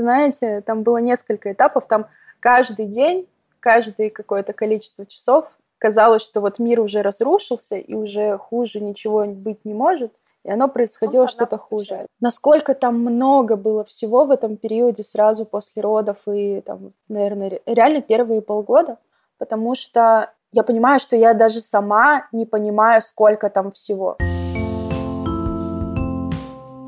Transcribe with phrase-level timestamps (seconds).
[0.00, 2.06] знаете, там было несколько этапов, там
[2.40, 3.26] каждый день,
[3.60, 5.46] каждое какое-то количество часов
[5.78, 10.12] казалось, что вот мир уже разрушился и уже хуже ничего быть не может,
[10.44, 12.06] и оно происходило что-то хуже.
[12.20, 18.00] Насколько там много было всего в этом периоде сразу после родов и там, наверное, реально
[18.00, 18.98] первые полгода,
[19.38, 24.16] потому что я понимаю, что я даже сама не понимаю, сколько там всего.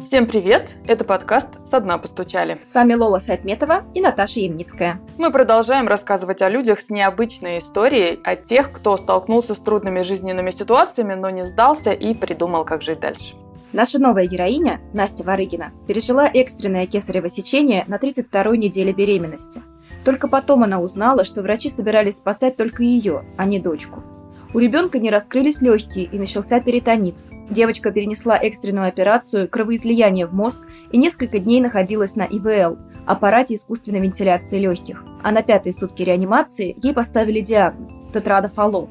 [0.09, 0.75] Всем привет!
[0.87, 2.59] Это подкаст «Со дна постучали».
[2.65, 5.03] С вами Лола Сайтметова и Наташа Ямницкая.
[5.19, 10.49] Мы продолжаем рассказывать о людях с необычной историей, о тех, кто столкнулся с трудными жизненными
[10.49, 13.35] ситуациями, но не сдался и придумал, как жить дальше.
[13.75, 19.61] Наша новая героиня, Настя Варыгина, пережила экстренное кесарево сечение на 32-й неделе беременности.
[20.07, 24.03] Только потом она узнала, что врачи собирались спасать только ее, а не дочку.
[24.55, 27.17] У ребенка не раскрылись легкие и начался перитонит,
[27.51, 30.63] Девочка перенесла экстренную операцию кровоизлияния в мозг
[30.93, 35.03] и несколько дней находилась на ИВЛ– аппарате искусственной вентиляции легких.
[35.23, 38.91] А на пятой сутки реанимации ей поставили диагноз– тетрадофало,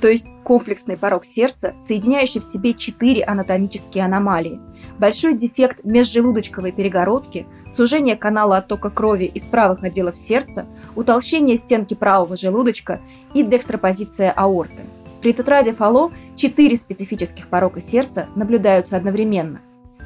[0.00, 4.58] то есть комплексный порог сердца, соединяющий в себе четыре анатомические аномалии.
[4.98, 12.36] Большой дефект межжелудочковой перегородки, сужение канала оттока крови из правых отделов сердца, утолщение стенки правого
[12.36, 13.02] желудочка
[13.34, 14.84] и декстропозиция аорты–
[15.20, 19.60] при тетраде Фало четыре специфических порока сердца наблюдаются одновременно.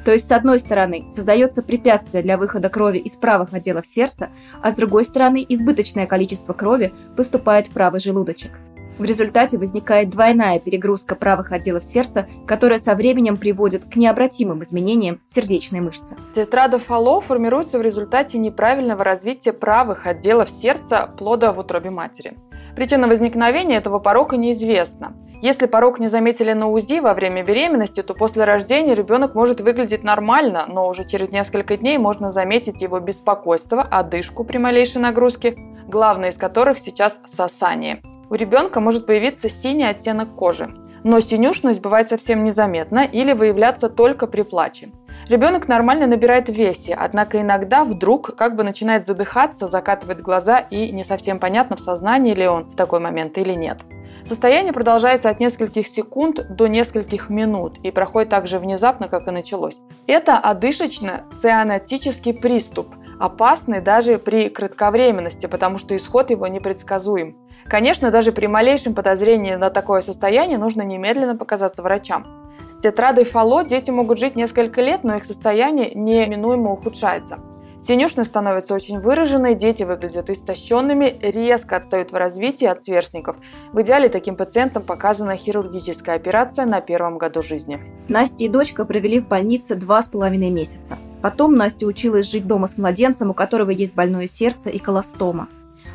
[0.05, 4.29] То есть, с одной стороны, создается препятствие для выхода крови из правых отделов сердца,
[4.61, 8.51] а с другой стороны, избыточное количество крови поступает в правый желудочек.
[8.97, 15.19] В результате возникает двойная перегрузка правых отделов сердца, которая со временем приводит к необратимым изменениям
[15.25, 16.15] сердечной мышцы.
[16.35, 22.37] Тетрада Фало формируется в результате неправильного развития правых отделов сердца плода в утробе матери.
[22.75, 25.13] Причина возникновения этого порока неизвестна.
[25.43, 30.03] Если порог не заметили на УЗИ во время беременности, то после рождения ребенок может выглядеть
[30.03, 35.57] нормально, но уже через несколько дней можно заметить его беспокойство, одышку при малейшей нагрузке,
[35.87, 38.01] главное из которых сейчас сосание.
[38.29, 44.27] У ребенка может появиться синий оттенок кожи, но синюшность бывает совсем незаметна или выявляться только
[44.27, 44.91] при плаче.
[45.29, 50.91] Ребенок нормально набирает в весе, однако иногда вдруг как бы начинает задыхаться, закатывает глаза и
[50.91, 53.79] не совсем понятно, в сознании ли он в такой момент или нет.
[54.25, 59.31] Состояние продолжается от нескольких секунд до нескольких минут и проходит так же внезапно, как и
[59.31, 59.77] началось.
[60.07, 62.87] Это одышечно-цианотический приступ,
[63.19, 67.37] опасный даже при кратковременности, потому что исход его непредсказуем.
[67.65, 72.42] Конечно, даже при малейшем подозрении на такое состояние нужно немедленно показаться врачам.
[72.83, 77.39] Тетрадой Фало дети могут жить несколько лет, но их состояние неминуемо ухудшается.
[77.81, 83.37] Синюшность становится очень выраженной, дети выглядят истощенными, резко отстают в развитии от сверстников.
[83.71, 87.79] В идеале таким пациентам показана хирургическая операция на первом году жизни.
[88.09, 90.97] Настя и дочка провели в больнице два с половиной месяца.
[91.21, 95.47] Потом Настя училась жить дома с младенцем, у которого есть больное сердце и колостома.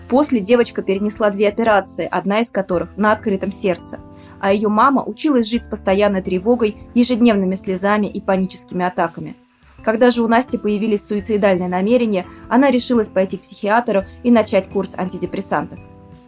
[0.08, 3.98] После девочка перенесла две операции, одна из которых на открытом сердце
[4.40, 9.36] а ее мама училась жить с постоянной тревогой, ежедневными слезами и паническими атаками.
[9.84, 14.94] Когда же у Насти появились суицидальные намерения, она решилась пойти к психиатру и начать курс
[14.96, 15.78] антидепрессантов.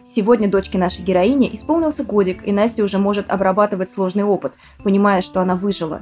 [0.03, 5.41] Сегодня дочке нашей героини исполнился годик, и Настя уже может обрабатывать сложный опыт, понимая, что
[5.41, 6.01] она выжила.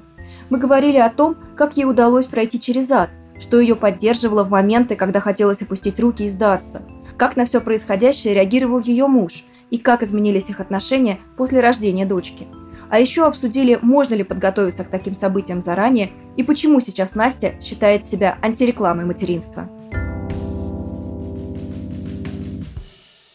[0.50, 3.09] Мы говорили о том, как ей удалось пройти через ад,
[3.40, 6.81] что ее поддерживало в моменты, когда хотелось опустить руки и сдаться,
[7.18, 12.47] как на все происходящее реагировал ее муж, и как изменились их отношения после рождения дочки.
[12.90, 18.06] А еще обсудили, можно ли подготовиться к таким событиям заранее и почему сейчас Настя считает
[18.06, 19.69] себя антирекламой материнства.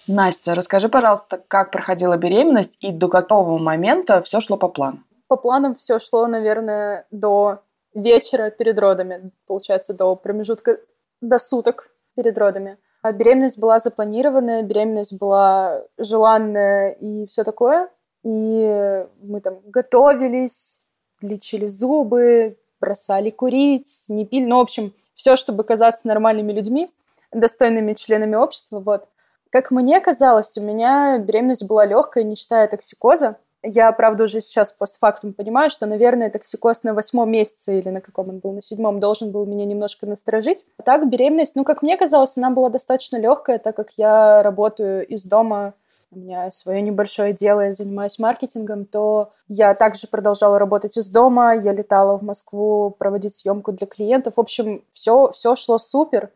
[0.06, 4.99] Настя, расскажи, пожалуйста, как проходила беременность и до какого момента все шло по плану?
[5.28, 7.62] По планам все шло, наверное, до
[7.94, 10.78] вечера перед родами, получается, до промежутка,
[11.21, 12.77] до суток перед родами.
[13.04, 17.91] А беременность была запланированная, беременность была желанная и все такое.
[18.22, 20.81] И мы там готовились,
[21.20, 24.47] лечили зубы, бросали курить, не пили.
[24.47, 26.91] Ну, в общем, все, чтобы казаться нормальными людьми,
[27.31, 28.81] достойными членами общества.
[28.81, 29.06] Вот.
[29.50, 33.37] Как мне казалось, у меня беременность была легкая, не считая токсикоза.
[33.66, 38.28] Я, правда, уже сейчас постфактум понимаю, что, наверное, токсикоз на восьмом месяце или на каком
[38.28, 40.64] он был, на седьмом, должен был меня немножко насторожить.
[40.76, 45.06] А так, беременность, ну, как мне казалось, она была достаточно легкая, так как я работаю
[45.06, 45.72] из дома,
[46.11, 51.55] у меня свое небольшое дело, я занимаюсь маркетингом, то я также продолжала работать из дома,
[51.55, 54.34] я летала в Москву проводить съемку для клиентов.
[54.37, 56.31] В общем, все, все шло супер.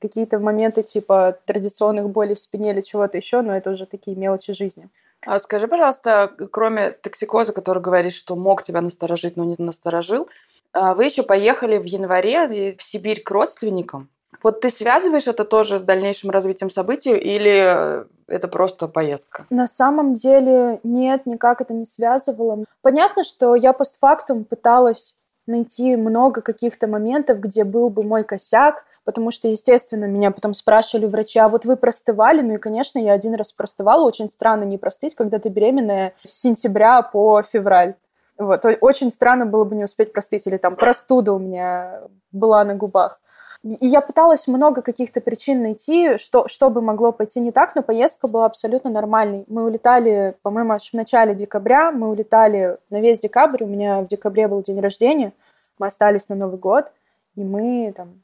[0.00, 4.52] Какие-то моменты типа традиционных болей в спине или чего-то еще, но это уже такие мелочи
[4.52, 4.88] жизни.
[5.26, 10.28] А скажи, пожалуйста, кроме токсикоза, который говорит, что мог тебя насторожить, но не насторожил,
[10.72, 14.08] а, вы еще поехали в январе в Сибирь к родственникам.
[14.42, 19.46] Вот ты связываешь это тоже с дальнейшим развитием событий или это просто поездка?
[19.50, 22.64] На самом деле нет, никак это не связывало.
[22.82, 29.30] Понятно, что я постфактум пыталась найти много каких-то моментов, где был бы мой косяк, потому
[29.30, 32.40] что, естественно, меня потом спрашивали врачи, а вот вы простывали?
[32.42, 34.04] Ну и, конечно, я один раз простывала.
[34.04, 37.94] Очень странно не простыть, когда ты беременная с сентября по февраль.
[38.38, 38.64] Вот.
[38.80, 40.46] Очень странно было бы не успеть простыть.
[40.46, 42.02] Или там простуда у меня
[42.32, 43.20] была на губах.
[43.64, 47.82] И я пыталась много каких-то причин найти, что, что бы могло пойти не так, но
[47.82, 49.44] поездка была абсолютно нормальной.
[49.48, 54.06] Мы улетали, по-моему, аж в начале декабря, мы улетали на весь декабрь, у меня в
[54.06, 55.32] декабре был день рождения,
[55.78, 56.92] мы остались на Новый год,
[57.36, 58.22] и мы там,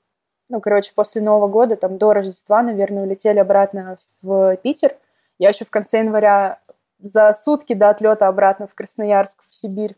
[0.51, 4.95] ну, короче, после Нового года, там, до Рождества, наверное, улетели обратно в Питер.
[5.39, 6.61] Я еще в конце января
[6.99, 9.97] за сутки до отлета обратно в Красноярск, в Сибирь,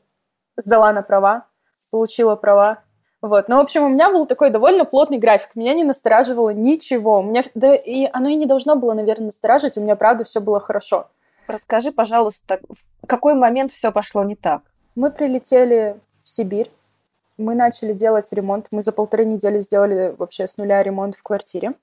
[0.57, 1.47] сдала на права,
[1.91, 2.79] получила права,
[3.23, 3.49] вот.
[3.49, 5.51] Ну, в общем, у меня был такой довольно плотный график.
[5.55, 7.21] Меня не настораживало ничего.
[7.21, 9.77] У меня, да и оно и не должно было, наверное, настораживать.
[9.77, 11.07] У меня, правда, все было хорошо.
[11.47, 14.63] Расскажи, пожалуйста, в какой момент все пошло не так?
[14.97, 16.69] Мы прилетели в Сибирь.
[17.39, 18.67] Мы начали делать ремонт.
[18.73, 21.75] Мы за полторы недели сделали вообще с нуля ремонт в квартире.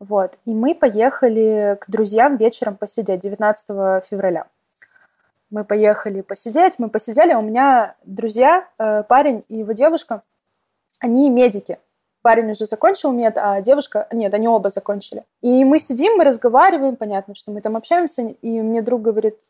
[0.00, 0.38] Вот.
[0.46, 4.46] И мы поехали к друзьям вечером посидеть 19 февраля.
[5.50, 7.32] Мы поехали посидеть, мы посидели.
[7.32, 10.22] А у меня друзья, э, парень и его девушка–
[11.06, 11.78] они медики.
[12.22, 14.08] Парень уже закончил мед, а девушка...
[14.12, 15.24] Нет, они оба закончили.
[15.42, 19.46] И мы сидим, мы разговариваем, понятно, что мы там общаемся, и мне друг говорит,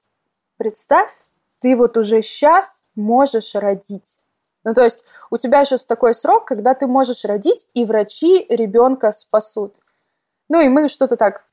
[0.59, 1.13] представь,
[1.59, 4.19] ты вот уже сейчас можешь родить.
[4.65, 9.13] Ну, то есть у тебя сейчас такой срок, когда ты можешь родить, и врачи ребенка
[9.13, 9.77] спасут.
[10.49, 11.45] Ну, и мы что-то так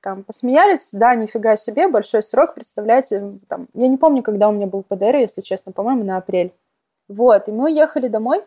[0.00, 4.66] там посмеялись, да, нифига себе, большой срок, представляете, там, я не помню, когда у меня
[4.66, 6.52] был ПДР, если честно, по-моему, на апрель.
[7.08, 8.44] Вот, и мы уехали домой,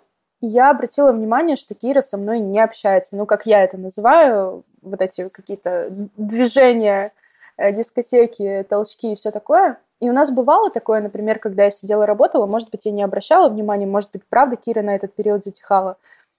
[0.48, 3.16] я обратила внимание, что Кира со мной не общается.
[3.16, 7.12] Ну, как я это называю, вот эти какие-то движения,
[7.58, 9.78] э, дискотеки, толчки и все такое.
[10.00, 13.50] И у нас бывало такое, например, когда я сидела работала, может быть, я не обращала
[13.50, 15.98] внимания, может быть, правда, Кира на этот период затихала.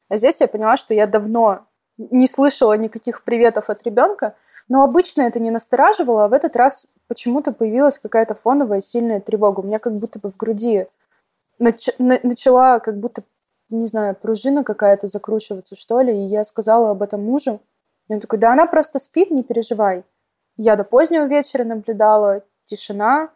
[0.09, 1.67] А здесь я поняла, что я давно
[1.99, 4.35] не слышала никаких приветов от ребенка,
[4.69, 9.61] но обычно это не настораживало, а в этот раз почему-то появилась какая-то фоновая сильная тревога.
[9.61, 10.87] У меня как будто бы в груди
[11.61, 13.23] нач- начала как будто
[13.69, 16.13] не знаю, пружина какая-то закручиваться, что ли.
[16.13, 17.61] И я сказала об этом мужу.
[18.09, 20.05] И он такой, да она просто спит, не переживай.
[20.57, 23.31] Я до позднего вечера наблюдала, тишина.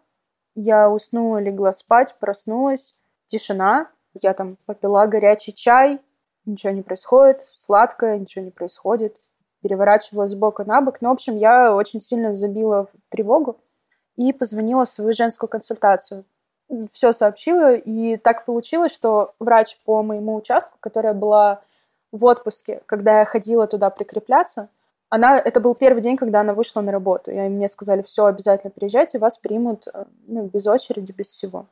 [0.54, 2.94] Я уснула, легла спать, проснулась,
[3.26, 3.90] тишина.
[4.14, 6.00] Я там попила горячий чай,
[6.44, 9.16] ничего не происходит, сладкое, ничего не происходит.
[9.62, 11.00] Переворачивалась с бока на бок.
[11.00, 13.60] Ну, в общем, я очень сильно забила в тревогу
[14.16, 16.24] и позвонила в свою женскую консультацию
[16.92, 21.62] все сообщила, и так получилось, что врач по моему участку, которая была
[22.12, 24.68] в отпуске, когда я ходила туда прикрепляться,
[25.08, 28.70] она, это был первый день, когда она вышла на работу, и мне сказали, все, обязательно
[28.70, 31.66] приезжайте, вас примут э, ну, без очереди, без всего.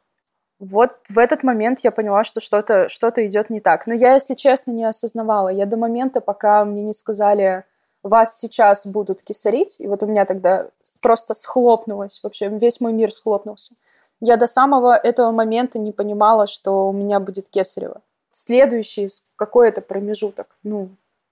[0.58, 3.86] Вот в этот момент я поняла, что что-то что идет не так.
[3.86, 5.50] Но я, если честно, не осознавала.
[5.50, 7.62] Я до момента, пока мне не сказали,
[8.02, 10.68] вас сейчас будут кисарить, и вот у меня тогда
[11.00, 13.74] просто схлопнулось, вообще весь мой мир схлопнулся.
[14.20, 18.02] Я до самого этого момента не понимала, что у меня будет кесарево.
[18.30, 20.88] Следующий какой-то промежуток, ну,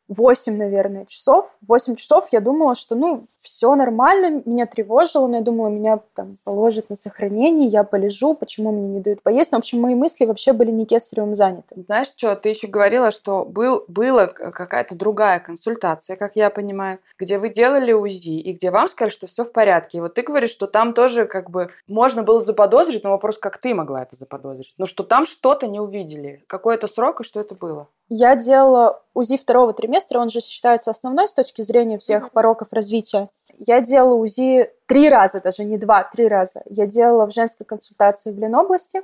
[0.08, 1.56] 8, наверное, часов.
[1.66, 6.38] 8 часов я думала, что, ну, все нормально, меня тревожило, но я думала, меня там
[6.44, 9.52] положат на сохранение, я полежу, почему мне не дают поесть.
[9.52, 11.74] Но, в общем, мои мысли вообще были не кесаревым заняты.
[11.86, 17.38] Знаешь что, ты еще говорила, что был, была какая-то другая консультация, как я понимаю, где
[17.38, 19.98] вы делали УЗИ, и где вам сказали, что все в порядке.
[19.98, 23.58] И вот ты говоришь, что там тоже как бы можно было заподозрить, но вопрос, как
[23.58, 24.74] ты могла это заподозрить?
[24.78, 26.44] Ну, что там что-то не увидели.
[26.46, 27.88] Какой это срок и что это было?
[28.08, 33.28] Я делала УЗИ второго триместра, он же считается основной с точки зрения всех пороков развития.
[33.58, 36.62] Я делала УЗИ три раза, даже не два, три раза.
[36.66, 39.02] Я делала в женской консультации в Ленобласти.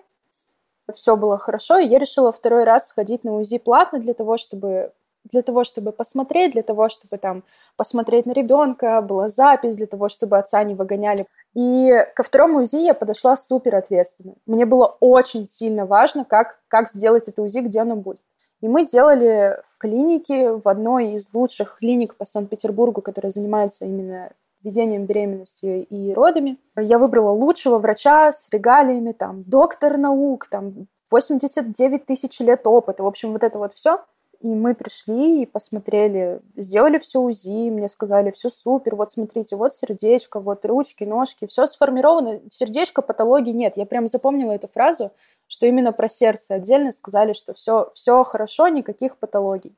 [0.94, 4.92] Все было хорошо, и я решила второй раз сходить на УЗИ платно для того, чтобы
[5.24, 7.44] для того, чтобы посмотреть, для того, чтобы там
[7.76, 11.26] посмотреть на ребенка, была запись, для того, чтобы отца не выгоняли.
[11.54, 14.34] И ко второму УЗИ я подошла супер ответственно.
[14.46, 18.20] Мне было очень сильно важно, как, как сделать это УЗИ, где оно будет.
[18.62, 24.30] И мы делали в клинике, в одной из лучших клиник по Санкт-Петербургу, которая занимается именно
[24.62, 26.56] ведением беременности и родами.
[26.76, 33.02] Я выбрала лучшего врача с регалиями, там, доктор наук, там, 89 тысяч лет опыта.
[33.02, 34.00] В общем, вот это вот все.
[34.40, 39.72] И мы пришли и посмотрели, сделали все УЗИ, мне сказали, все супер, вот смотрите, вот
[39.72, 43.74] сердечко, вот ручки, ножки, все сформировано, сердечко, патологии нет.
[43.76, 45.12] Я прям запомнила эту фразу,
[45.52, 49.76] что именно про сердце отдельно сказали, что все, все хорошо, никаких патологий.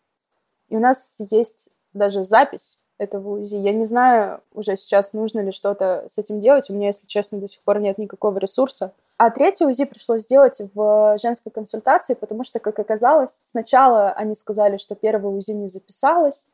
[0.69, 3.57] И у нас есть даже запись этого УЗИ.
[3.57, 6.71] Я не знаю уже сейчас, нужно ли что-то с этим делать.
[6.71, 8.93] У меня, если честно, до сих пор нет никакого ресурса.
[9.16, 14.76] А третий УЗИ пришлось сделать в женской консультации, потому что, как оказалось, сначала они сказали,
[14.76, 16.47] что первое УЗИ не записалось,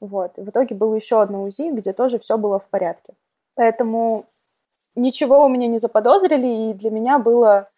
[0.00, 0.32] вот.
[0.36, 3.14] И в итоге было еще одно УЗИ, где тоже все было в порядке.
[3.56, 4.26] Поэтому
[4.96, 7.70] ничего у меня не заподозрили, и для меня было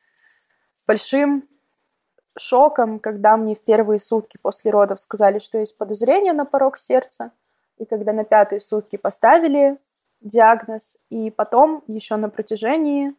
[0.87, 1.45] большим
[2.37, 7.33] шоком, когда мне в первые сутки после родов сказали, что есть подозрение на порог сердца,
[7.79, 9.79] и когда на пятые сутки поставили
[10.21, 13.15] диагноз, и потом еще на протяжении,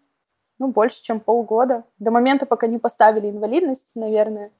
[0.59, 4.51] ну, больше, чем полгода, до момента, пока не поставили инвалидность, наверное,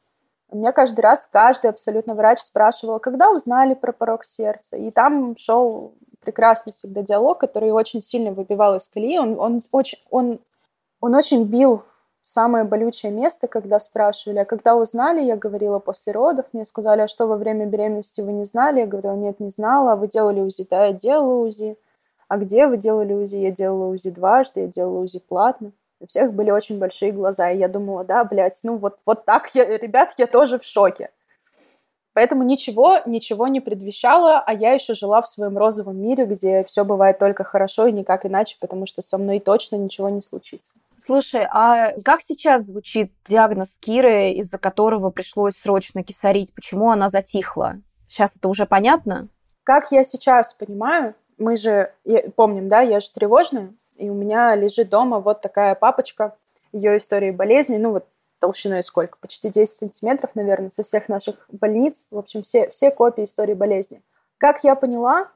[0.51, 4.77] мне каждый раз каждый абсолютно врач спрашивал, когда узнали про порог сердца.
[4.77, 9.17] И там шел прекрасный всегда диалог, который очень сильно выбивал из колеи.
[9.17, 10.39] Он, он, очень, он,
[11.01, 11.83] он очень бил
[12.23, 17.07] самое болючее место, когда спрашивали, а когда узнали, я говорила после родов, мне сказали, а
[17.07, 18.81] что во время беременности вы не знали?
[18.81, 20.67] Я говорила, нет, не знала, а вы делали УЗИ?
[20.69, 21.77] Да, я делала УЗИ.
[22.27, 23.35] А где вы делали УЗИ?
[23.37, 25.71] Я делала УЗИ дважды, я делала УЗИ платно.
[25.99, 29.49] У всех были очень большие глаза, и я думала, да, блядь, ну вот, вот так,
[29.55, 31.09] я, ребят, я тоже в шоке.
[32.13, 36.85] Поэтому ничего, ничего не предвещало, а я еще жила в своем розовом мире, где все
[36.85, 40.73] бывает только хорошо и никак иначе, потому что со мной точно ничего не случится.
[41.03, 46.53] Слушай, а как сейчас звучит диагноз Киры, из-за которого пришлось срочно кисарить?
[46.53, 47.77] Почему она затихла?
[48.07, 49.27] Сейчас это уже понятно?
[49.63, 51.91] Как я сейчас понимаю, мы же
[52.35, 56.35] помним, да, я же тревожная, и у меня лежит дома вот такая папочка
[56.71, 58.05] ее истории болезни, ну вот
[58.43, 59.17] толщиной сколько?
[59.21, 62.07] Почти 10 сантиметров, наверное, со всех наших больниц.
[62.11, 64.01] В общем, все, все копии истории болезни.
[64.37, 65.29] Как я поняла,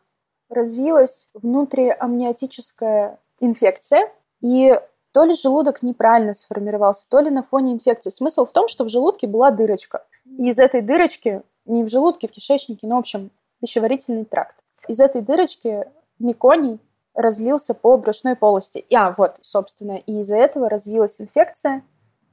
[0.50, 4.12] развилась внутриамниотическая инфекция,
[4.42, 4.78] и
[5.14, 8.10] то ли желудок неправильно сформировался, то ли на фоне инфекции.
[8.10, 10.04] Смысл в том, что в желудке была дырочка.
[10.26, 14.56] И из этой дырочки, не в желудке, в кишечнике, но, в общем, пищеварительный тракт.
[14.90, 15.86] Из этой дырочки
[16.20, 16.80] меконий
[17.14, 18.86] разлился по брюшной полости.
[18.94, 21.84] А, вот, собственно, и из-за этого развилась инфекция.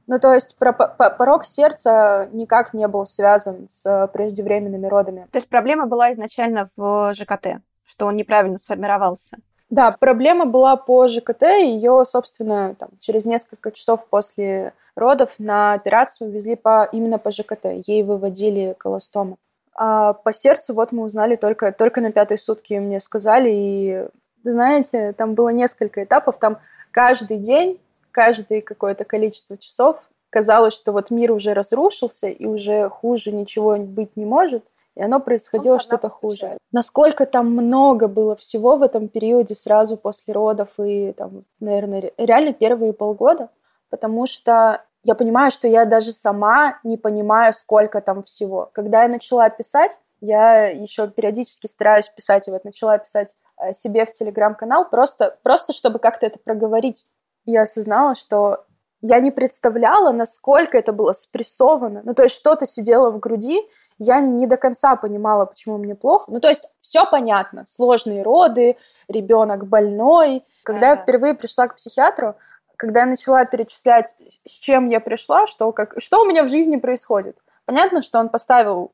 [0.06, 5.28] Ну, то есть про порог сердца никак не был связан с преждевременными родами.
[5.32, 9.38] То есть проблема была изначально в ЖКТ, что он неправильно сформировался?
[9.70, 16.30] Да, проблема была по ЖКТ, ее, собственно, там, через несколько часов после родов на операцию
[16.30, 19.37] везли по, именно по ЖКТ, ей выводили колостому.
[19.75, 24.06] А по сердцу вот мы узнали только, только на пятой сутки мне сказали, и
[24.44, 26.58] знаете, там было несколько этапов, там
[26.92, 27.80] каждый день,
[28.14, 29.99] каждое какое-то количество часов
[30.30, 34.64] казалось, что вот мир уже разрушился, и уже хуже ничего быть не может,
[34.97, 36.56] и оно происходило что-то хуже.
[36.73, 42.52] Насколько там много было всего в этом периоде сразу после родов и там, наверное, реально
[42.52, 43.49] первые полгода,
[43.90, 48.71] потому что я понимаю, что я даже сама не понимаю, сколько там всего.
[48.73, 54.04] Когда я начала писать, я еще периодически стараюсь писать, и вот начала писать Э, себе
[54.04, 57.06] в телеграм-канал, просто, просто чтобы как-то это проговорить.
[57.45, 58.65] Я осознала, что
[59.01, 62.01] я не представляла, насколько это было спрессовано.
[62.05, 63.61] Ну, то есть что-то сидело в груди,
[63.99, 66.33] я не до конца понимала, почему мне плохо.
[66.33, 67.65] Ну, то есть все понятно.
[67.67, 68.77] Сложные роды,
[69.09, 70.45] ребенок больной.
[70.63, 70.97] Когда ага.
[70.97, 72.37] я впервые пришла к психиатру,
[72.77, 76.77] когда я начала перечислять, с чем я пришла, что, как, что у меня в жизни
[76.77, 77.37] происходит.
[77.67, 78.93] Понятно, что он поставил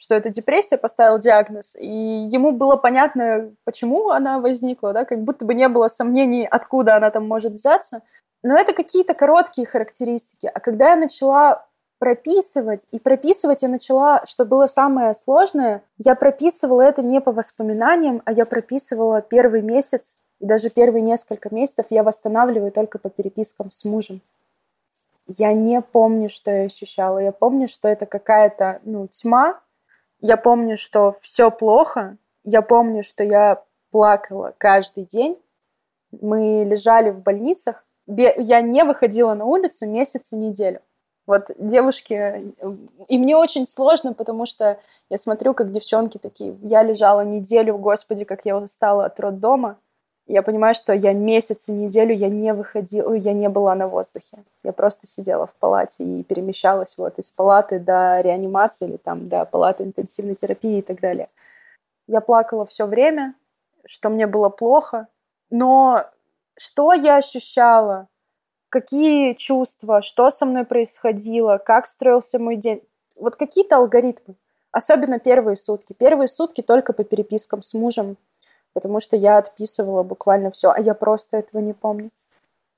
[0.00, 5.44] что это депрессия, поставил диагноз, и ему было понятно, почему она возникла, да, как будто
[5.44, 8.00] бы не было сомнений, откуда она там может взяться.
[8.42, 10.50] Но это какие-то короткие характеристики.
[10.52, 11.66] А когда я начала
[11.98, 18.22] прописывать, и прописывать я начала, что было самое сложное, я прописывала это не по воспоминаниям,
[18.24, 23.70] а я прописывала первый месяц, и даже первые несколько месяцев я восстанавливаю только по перепискам
[23.70, 24.22] с мужем.
[25.26, 27.18] Я не помню, что я ощущала.
[27.18, 29.60] Я помню, что это какая-то ну, тьма,
[30.20, 32.16] я помню, что все плохо.
[32.44, 35.38] Я помню, что я плакала каждый день.
[36.12, 37.84] Мы лежали в больницах.
[38.06, 40.80] Я не выходила на улицу месяц и неделю.
[41.26, 42.54] Вот девушки...
[43.08, 46.56] И мне очень сложно, потому что я смотрю, как девчонки такие.
[46.62, 49.78] Я лежала неделю, господи, как я устала от роддома
[50.32, 54.38] я понимаю, что я месяц и неделю я не выходила, я не была на воздухе.
[54.62, 59.44] Я просто сидела в палате и перемещалась вот из палаты до реанимации или там до
[59.44, 61.28] палаты интенсивной терапии и так далее.
[62.06, 63.34] Я плакала все время,
[63.84, 65.08] что мне было плохо,
[65.50, 66.04] но
[66.56, 68.08] что я ощущала,
[68.68, 72.82] какие чувства, что со мной происходило, как строился мой день,
[73.16, 74.36] вот какие-то алгоритмы.
[74.72, 75.92] Особенно первые сутки.
[75.92, 78.16] Первые сутки только по перепискам с мужем,
[78.80, 82.10] потому что я отписывала буквально все, а я просто этого не помню.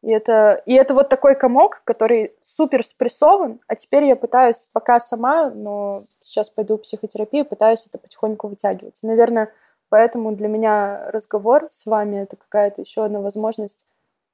[0.03, 4.99] И это, и это вот такой комок, который супер спрессован, а теперь я пытаюсь пока
[4.99, 8.99] сама, но сейчас пойду в психотерапию, пытаюсь это потихоньку вытягивать.
[9.05, 9.53] наверное,
[9.91, 13.87] поэтому для меня разговор с вами— это какая-то еще одна возможность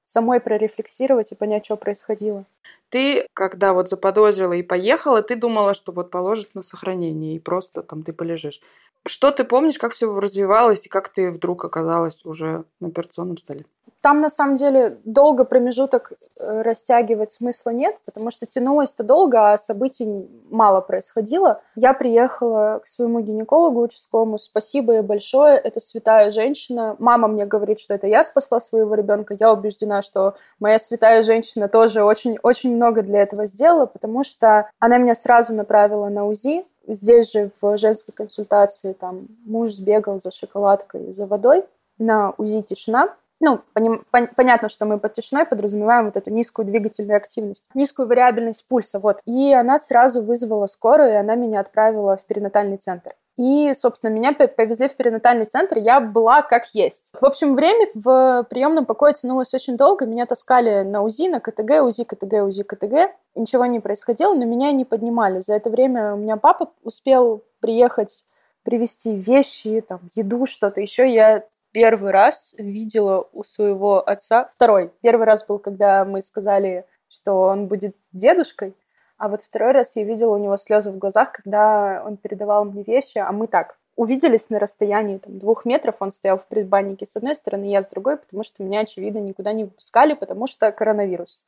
[0.04, 2.46] самой прорефлексировать и понять, что происходило.
[2.88, 7.82] Ты, когда вот заподозрила и поехала, ты думала, что вот положит на сохранение, и просто
[7.82, 8.62] там ты полежишь.
[9.06, 13.64] Что ты помнишь, как все развивалось, и как ты вдруг оказалась уже на операционном столе?
[14.00, 19.58] Там, на самом деле, долго промежуток э, растягивать смысла нет, потому что тянулось-то долго, а
[19.58, 21.60] событий мало происходило.
[21.74, 24.38] Я приехала к своему гинекологу участковому.
[24.38, 25.58] Спасибо ей большое.
[25.58, 26.94] Это святая женщина.
[27.00, 29.36] Мама мне говорит, что это я спасла своего ребенка.
[29.38, 34.98] Я убеждена, что моя святая женщина тоже очень-очень много для этого сделала, потому что она
[34.98, 36.64] меня сразу направила на УЗИ.
[36.88, 41.64] Здесь же в женской консультации там муж сбегал за шоколадкой, за водой.
[41.98, 46.66] На УЗИ тишина ну, поним, пон, понятно, что мы под тишиной подразумеваем вот эту низкую
[46.66, 49.20] двигательную активность, низкую вариабельность пульса, вот.
[49.26, 53.14] И она сразу вызвала скорую, и она меня отправила в перинатальный центр.
[53.38, 57.12] И, собственно, меня повезли в перинатальный центр, я была как есть.
[57.18, 61.84] В общем, время в приемном покое тянулось очень долго, меня таскали на УЗИ, на КТГ,
[61.84, 63.14] УЗИ, КТГ, УЗИ, КТГ.
[63.36, 65.38] Ничего не происходило, но меня не поднимали.
[65.38, 68.24] За это время у меня папа успел приехать
[68.64, 71.08] привезти вещи, там, еду, что-то еще.
[71.08, 77.42] Я первый раз видела у своего отца, второй, первый раз был, когда мы сказали, что
[77.42, 78.74] он будет дедушкой,
[79.18, 82.82] а вот второй раз я видела у него слезы в глазах, когда он передавал мне
[82.82, 87.16] вещи, а мы так увиделись на расстоянии там, двух метров, он стоял в предбаннике с
[87.16, 91.42] одной стороны, я с другой, потому что меня, очевидно, никуда не выпускали, потому что коронавирус.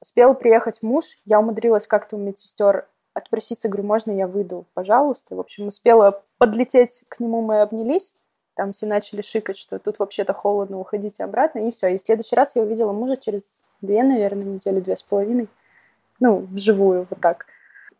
[0.00, 5.34] Успел приехать муж, я умудрилась как-то у медсестер отпроситься, говорю, можно я выйду, пожалуйста.
[5.34, 8.12] В общем, успела подлететь к нему, мы обнялись
[8.54, 11.88] там все начали шикать, что тут вообще-то холодно, уходите обратно, и все.
[11.88, 15.48] И в следующий раз я увидела мужа через две, наверное, недели, две с половиной.
[16.24, 17.44] Ну, вживую, вот так.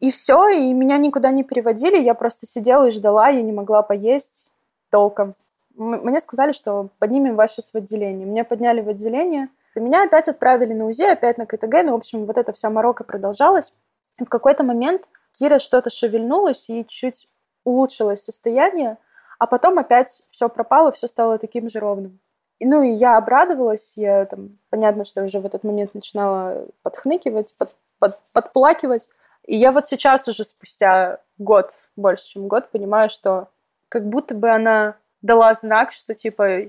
[0.01, 3.83] И все, и меня никуда не переводили, я просто сидела и ждала, я не могла
[3.83, 4.47] поесть
[4.91, 5.35] толком.
[5.75, 8.27] Мне сказали, что поднимем вас сейчас в отделение.
[8.27, 12.25] Меня подняли в отделение, меня опять отправили на УЗИ, опять на КТГ, ну, в общем,
[12.25, 13.75] вот эта вся морока продолжалась.
[14.19, 15.03] И в какой-то момент
[15.39, 17.29] Кира что-то шевельнулась и чуть
[17.63, 18.97] улучшилось состояние,
[19.39, 22.21] а потом опять все пропало, все стало таким же ровным.
[22.59, 27.55] И, ну, и я обрадовалась, я там, понятно, что уже в этот момент начинала подхныкивать,
[27.59, 29.09] под, под, подплакивать.
[29.47, 33.49] И я вот сейчас уже спустя год, больше, чем год, понимаю, что
[33.89, 36.63] как будто бы она дала знак, что типа,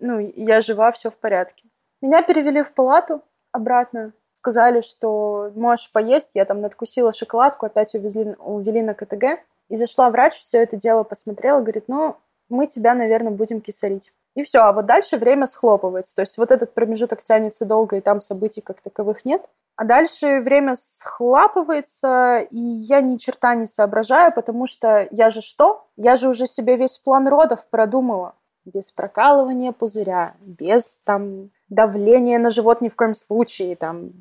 [0.00, 1.64] ну, я жива, все в порядке.
[2.02, 6.32] Меня перевели в палату обратно, сказали, что можешь поесть.
[6.34, 9.40] Я там надкусила шоколадку, опять увезли, увели на КТГ.
[9.68, 12.16] И зашла врач, все это дело посмотрела, говорит, ну,
[12.48, 14.12] мы тебя, наверное, будем кисарить.
[14.36, 16.14] И все, а вот дальше время схлопывается.
[16.14, 19.42] То есть вот этот промежуток тянется долго, и там событий как таковых нет.
[19.76, 25.86] А дальше время схлапывается, и я ни черта не соображаю, потому что я же что?
[25.96, 28.34] Я же уже себе весь план родов продумала.
[28.66, 34.12] Без прокалывания пузыря, без там давления на живот ни в коем случае, там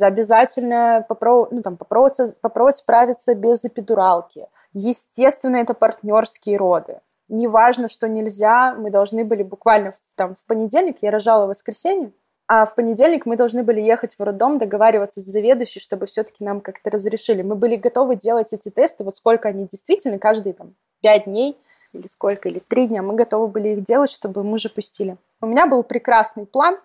[0.00, 7.00] обязательно попробовать, ну, там, попробовать, попробовать справиться без эпидуралки, Естественно, это партнерские роды.
[7.28, 12.12] Неважно, что нельзя, мы должны были буквально там, в понедельник, я рожала в воскресенье,
[12.46, 16.60] а в понедельник мы должны были ехать в роддом, договариваться с заведующей, чтобы все-таки нам
[16.60, 17.40] как-то разрешили.
[17.40, 21.56] Мы были готовы делать эти тесты, вот сколько они действительно, каждые там пять дней
[21.94, 25.16] или сколько, или три дня, мы готовы были их делать, чтобы мужа пустили.
[25.40, 26.78] У меня был прекрасный план,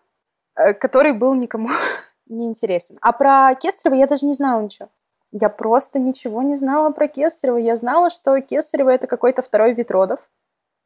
[0.56, 1.68] э, который был никому
[2.28, 2.98] не интересен.
[3.02, 4.90] А про Кесарева я даже не знала ничего.
[5.32, 7.58] Я просто ничего не знала про Кесарева.
[7.58, 10.20] Я знала, что Кесарева– это какой-то второй вид родов.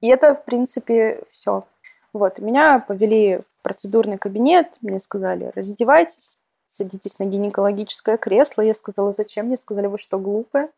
[0.02, 1.64] И это, в принципе, все.
[2.12, 8.62] Вот, меня повели в процедурный кабинет, мне сказали, раздевайтесь, садитесь на гинекологическое кресло.
[8.62, 9.48] Я сказала, зачем?
[9.48, 10.70] Мне сказали, вы что, глупая?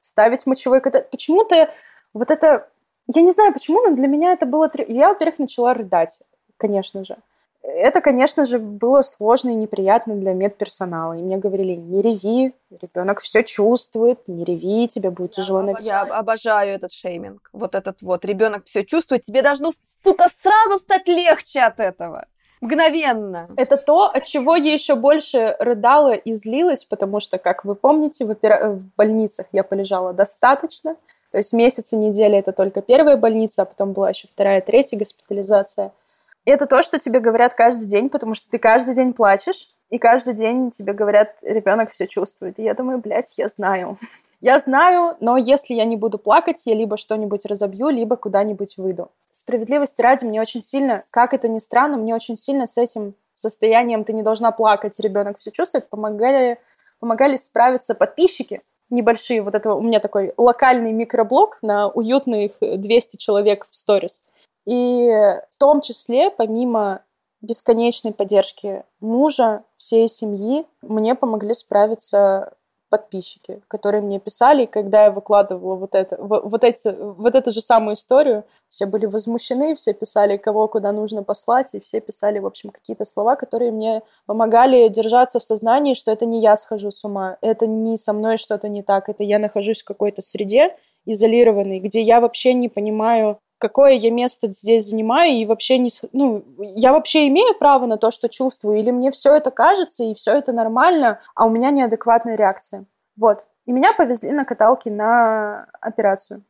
[0.00, 1.08] Ставить мочевой катетер.
[1.10, 1.70] Почему-то
[2.12, 2.68] вот это...
[3.06, 4.70] Я не знаю почему, но для меня это было...
[4.88, 6.20] Я, во-первых, начала рыдать,
[6.58, 7.16] конечно же.
[7.62, 11.14] Это, конечно же, было сложно и неприятно для медперсонала.
[11.14, 15.62] И мне говорили, не реви, ребенок все чувствует, не реви, тебе будет тяжело.
[15.62, 15.78] На...
[15.80, 17.50] Я обожаю этот шейминг.
[17.52, 19.72] Вот этот вот, ребенок все чувствует, тебе должно,
[20.04, 22.26] сука, сразу стать легче от этого.
[22.60, 23.48] Мгновенно.
[23.56, 28.24] Это то, от чего я еще больше рыдала и злилась, потому что, как вы помните,
[28.24, 28.70] в, опера...
[28.70, 30.96] в больницах я полежала достаточно.
[31.30, 35.92] То есть месяцы, недели это только первая больница, а потом была еще вторая, третья госпитализация–
[36.44, 40.34] это то, что тебе говорят каждый день, потому что ты каждый день плачешь, и каждый
[40.34, 42.58] день тебе говорят, ребенок все чувствует.
[42.58, 43.98] И я думаю, блядь, я знаю.
[44.40, 49.10] Я знаю, но если я не буду плакать, я либо что-нибудь разобью, либо куда-нибудь выйду.
[49.32, 54.04] Справедливости ради, мне очень сильно, как это ни странно, мне очень сильно с этим состоянием
[54.04, 56.60] ты не должна плакать, ребенок все чувствует, помогали,
[57.00, 59.42] помогали справиться подписчики небольшие.
[59.42, 64.22] Вот это у меня такой локальный микроблог на уютных 200 человек в сторис.
[64.68, 67.00] И в том числе, помимо
[67.40, 72.52] бесконечной поддержки мужа, всей семьи, мне помогли справиться
[72.90, 77.94] подписчики, которые мне писали, когда я выкладывала вот это, вот эти, вот эту же самую
[77.94, 82.68] историю, все были возмущены, все писали, кого куда нужно послать, и все писали, в общем,
[82.68, 87.38] какие-то слова, которые мне помогали держаться в сознании, что это не я схожу с ума,
[87.40, 90.76] это не со мной что-то не так, это я нахожусь в какой-то среде
[91.06, 95.90] изолированной, где я вообще не понимаю, какое я место здесь занимаю, и вообще не...
[96.12, 100.14] Ну, я вообще имею право на то, что чувствую, или мне все это кажется, и
[100.14, 102.86] все это нормально, а у меня неадекватная реакция.
[103.16, 103.44] Вот.
[103.66, 106.42] И меня повезли на каталке на операцию.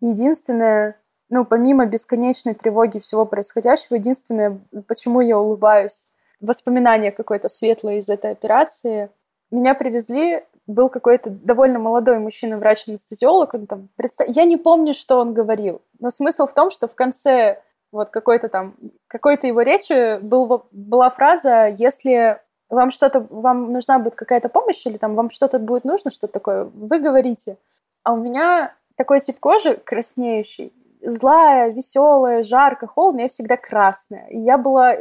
[0.00, 1.00] Единственное,
[1.30, 6.06] ну, помимо бесконечной тревоги всего происходящего, единственное, почему я улыбаюсь,
[6.40, 9.08] воспоминание какое-то светлое из этой операции.
[9.50, 14.28] Меня привезли был какой-то довольно молодой мужчина, врач-анестезиолог, он там представ...
[14.28, 17.60] Я не помню, что он говорил, но смысл в том, что в конце
[17.92, 18.74] вот какой-то там,
[19.06, 24.96] какой-то его речи был, была фраза, если вам что-то, вам нужна будет какая-то помощь или
[24.96, 27.58] там вам что-то будет нужно, что такое, вы говорите.
[28.02, 34.26] А у меня такой тип кожи краснеющий, злая, веселая, жарко, холодно, я всегда красная.
[34.28, 34.94] И я была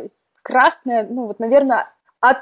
[0.43, 1.87] красная, ну вот, наверное,
[2.19, 2.37] от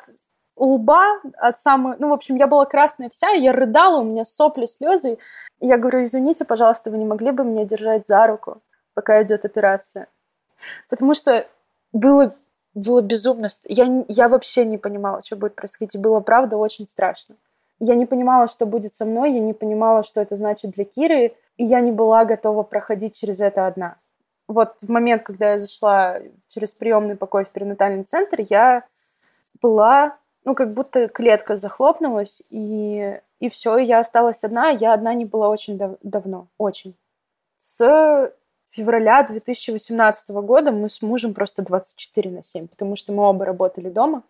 [0.56, 1.96] лба от самой...
[2.00, 5.18] Ну, в общем, я была красная вся, я рыдала, у меня сопли, слезы.
[5.60, 8.62] И я говорю, извините, пожалуйста, вы не могли бы меня держать за руку,
[8.94, 10.08] пока идет операция?
[10.90, 11.48] Потому что
[11.92, 12.36] было,
[12.74, 13.50] было безумно...
[13.66, 15.96] Я, я вообще не понимала, что будет происходить.
[15.96, 17.36] И было, правда, очень страшно.
[17.80, 21.34] Я не понимала, что будет со мной, я не понимала, что это значит для Киры,
[21.58, 23.98] и я не была готова проходить через это одна.
[24.48, 28.84] Вот в момент, когда я зашла через приемный покой в перинатальный центр, я
[29.62, 34.70] была ну, как будто клетка захлопнулась, и, и все, я осталась одна.
[34.70, 36.96] Я одна не была очень дав- давно, очень.
[37.58, 38.34] С
[38.70, 43.90] февраля 2018 года мы с мужем просто 24 на 7, потому что мы оба работали
[43.90, 44.24] дома.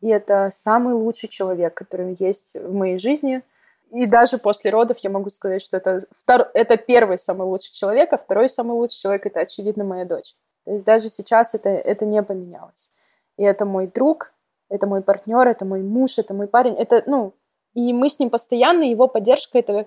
[0.00, 3.42] И это самый лучший человек, который есть в моей жизни.
[3.90, 6.50] И даже после родов я могу сказать, что это, втор...
[6.52, 10.34] это первый самый лучший человек, а второй самый лучший человек— это, очевидно, моя дочь.
[10.64, 12.92] То есть даже сейчас это, это не поменялось.
[13.38, 14.33] И это мой друг,
[14.74, 17.34] это мой партнер, это мой муж, это мой парень, это, ну,
[17.74, 19.86] и мы с ним постоянно, его поддержка— это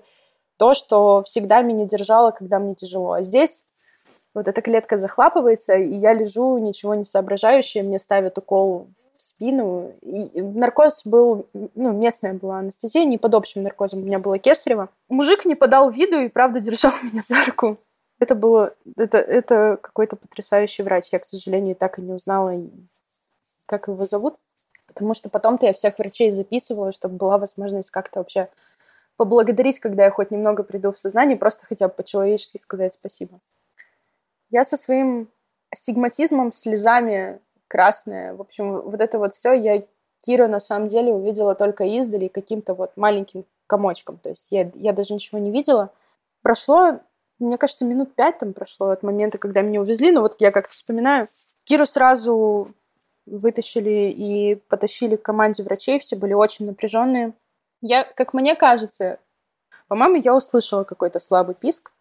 [0.56, 3.12] то, что всегда меня держало, когда мне тяжело.
[3.12, 3.66] А здесь
[4.34, 9.92] вот эта клетка захлапывается, и я лежу, ничего не соображающая, мне ставят укол в спину.
[10.02, 14.90] И наркоз был, ну, местная была анестезия, не под общим наркозом, у меня было кесарево.
[15.08, 17.78] Мужик не подал виду и, правда, держал меня за руку.
[18.20, 21.08] Это было, это, это какой-то потрясающий врач.
[21.12, 22.52] Я, к сожалению, так и не узнала,
[23.66, 24.34] как его зовут
[24.88, 28.48] потому что потом-то я всех врачей записывала, чтобы была возможность как-то вообще
[29.16, 33.38] поблагодарить, когда я хоть немного приду в сознание, просто хотя бы по-человечески сказать спасибо.
[34.50, 35.28] Я со своим
[35.70, 39.84] астигматизмом, слезами, красная, в общем, вот это вот все, я
[40.20, 44.92] Кира на самом деле увидела только издали каким-то вот маленьким комочком, то есть я, я
[44.92, 45.90] даже ничего не видела.
[46.42, 47.00] Прошло,
[47.38, 50.72] мне кажется, минут пять там прошло от момента, когда меня увезли, но вот я как-то
[50.72, 51.28] вспоминаю,
[51.64, 52.68] Киру сразу
[53.30, 57.32] вытащили и потащили к команде врачей, все были очень напряженные.
[57.80, 59.18] Я, как мне кажется,
[59.88, 61.92] по-моему, я услышала какой-то слабый писк,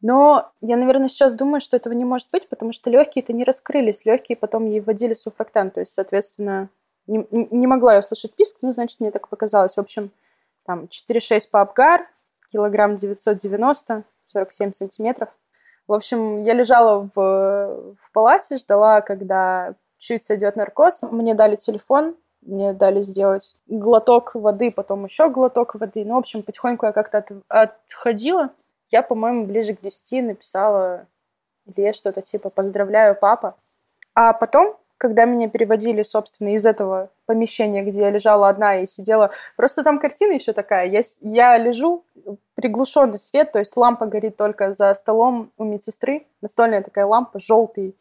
[0.00, 4.04] но я, наверное, сейчас думаю, что этого не может быть, потому что легкие-то не раскрылись,
[4.04, 6.68] легкие потом ей вводили суфрактан, то есть, соответственно,
[7.06, 9.74] не, не могла я услышать писк, ну, значит, мне так показалось.
[9.74, 10.10] В общем,
[10.64, 12.06] там 4,6 по Абгар,
[12.52, 15.30] килограмм 990, 47 сантиметров.
[15.86, 21.02] В общем, я лежала в, в палате, ждала, когда чуть сойдет наркоз.
[21.02, 26.04] Мне дали телефон, мне дали сделать глоток воды, потом еще глоток воды.
[26.04, 28.50] Ну, в общем, потихоньку я как-то от, отходила.
[28.88, 31.06] Я, по-моему, ближе к 10 написала
[31.66, 33.54] Илье что-то типа «Поздравляю, папа».
[34.14, 39.30] А потом, когда меня переводили, собственно, из этого помещения, где я лежала одна и сидела...
[39.56, 40.86] Просто там картина еще такая.
[40.86, 42.04] Я, я лежу,
[42.54, 46.26] приглушенный свет, то есть лампа горит только за столом у медсестры.
[46.40, 47.94] Настольная такая лампа, желтый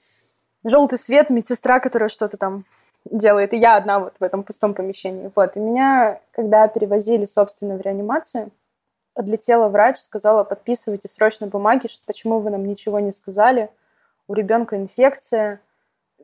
[0.64, 2.66] желтый свет, медсестра, которая что-то там
[3.06, 5.32] делает, и я одна вот в этом пустом помещении.
[5.36, 8.52] Вот, и меня, когда перевозили, собственно, в реанимацию,
[9.14, 13.70] подлетела врач, сказала, подписывайте срочно бумаги, что почему вы нам ничего не сказали,
[14.28, 15.62] у ребенка инфекция.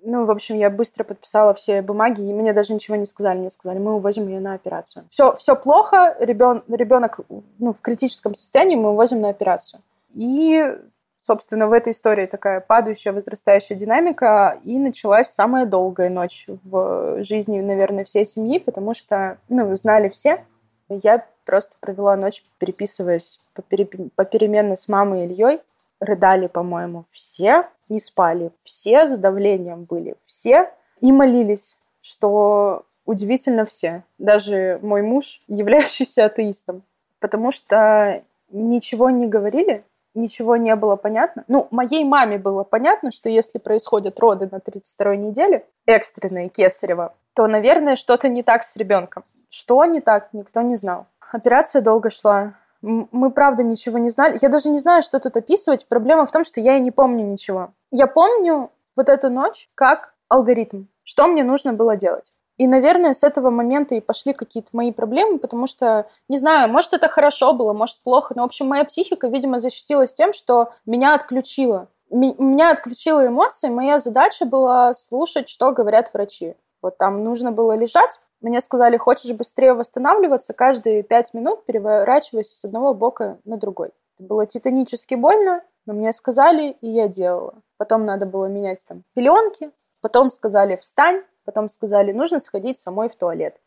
[0.03, 3.39] Ну, в общем, я быстро подписала все бумаги, и мне даже ничего не сказали.
[3.39, 5.05] Мне сказали, мы увозим ее на операцию.
[5.09, 7.21] Все, все плохо, ребен, ребенок
[7.57, 9.81] ну, в критическом состоянии, мы увозим на операцию.
[10.13, 10.77] И
[11.23, 17.61] собственно, в этой истории такая падающая, возрастающая динамика, и началась самая долгая ночь в жизни,
[17.61, 20.43] наверное, всей семьи, потому что, ну, знали все.
[20.89, 25.61] Я просто провела ночь, переписываясь попеременно с мамой и Ильей.
[26.01, 34.03] Рыдали, по-моему, все, не спали, все с давлением были, все, и молились, что удивительно все.
[34.17, 36.83] Даже мой муж, являющийся атеистом.
[37.21, 41.43] Потому что ничего не говорили, ничего не было понятно.
[41.47, 47.47] Ну, моей маме было понятно, что если происходят роды на 32-й неделе, экстренные, кесарево, то,
[47.47, 49.23] наверное, что-то не так с ребенком.
[49.49, 51.07] Что не так, никто не знал.
[51.31, 52.53] Операция долго шла.
[52.81, 54.37] Мы, правда, ничего не знали.
[54.41, 55.87] Я даже не знаю, что тут описывать.
[55.87, 57.71] Проблема в том, что я и не помню ничего.
[57.91, 60.85] Я помню вот эту ночь как алгоритм.
[61.03, 62.31] Что мне нужно было делать?
[62.63, 66.93] И, наверное, с этого момента и пошли какие-то мои проблемы, потому что, не знаю, может,
[66.93, 71.13] это хорошо было, может, плохо, но, в общем, моя психика, видимо, защитилась тем, что меня
[71.13, 71.89] отключило.
[72.09, 76.55] Меня отключило эмоции, моя задача была слушать, что говорят врачи.
[76.81, 82.63] Вот там нужно было лежать, мне сказали, хочешь быстрее восстанавливаться, каждые пять минут переворачивайся с
[82.63, 83.89] одного бока на другой.
[84.17, 87.55] Это было титанически больно, но мне сказали, и я делала.
[87.75, 93.15] Потом надо было менять там пеленки, потом сказали, встань, Потом сказали, нужно сходить самой в
[93.15, 93.57] туалет.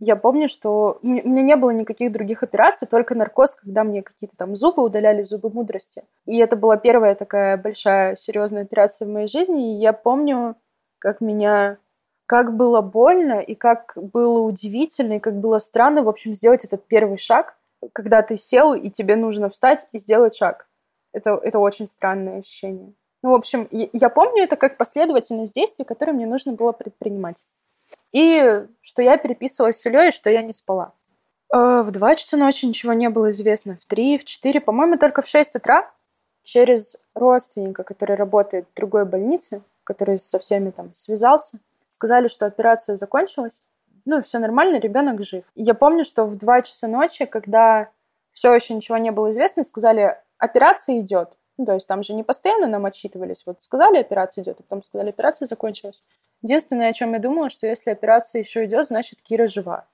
[0.00, 4.36] Я помню, что у меня не было никаких других операций, только наркоз, когда мне какие-то
[4.36, 6.04] там зубы удаляли, зубы мудрости.
[6.24, 9.74] И это была первая такая большая серьезная операция в моей жизни.
[9.74, 10.54] И я помню,
[11.00, 11.78] как меня
[12.26, 16.86] как было больно, и как было удивительно, и как было странно, в общем, сделать этот
[16.86, 17.56] первый шаг,
[17.94, 20.68] когда ты сел, и тебе нужно встать и сделать шаг.
[21.12, 22.92] Это, это очень странное ощущение.
[23.22, 27.44] Ну, в общем, я помню это как последовательность действий, которые мне нужно было предпринимать.
[28.12, 30.92] И что я переписывалась с Ильей, что я не спала.
[31.52, 33.78] Э, в два часа ночи ничего не было известно.
[33.82, 35.90] В три, в четыре, по-моему, только в шесть утра
[36.42, 42.96] через родственника, который работает в другой больнице, который со всеми там связался, сказали, что операция
[42.96, 43.62] закончилась.
[44.04, 45.44] Ну, все нормально, ребенок жив.
[45.54, 47.90] Я помню, что в два часа ночи, когда
[48.32, 51.30] все еще ничего не было известно, сказали, операция идет.
[51.58, 53.42] Ну, то есть там же не постоянно нам отчитывались.
[53.44, 56.02] Вот сказали, операция идет, а потом сказали, операция закончилась.
[56.40, 59.84] Единственное, о чем я думала, что если операция еще идет, значит, Кира жива.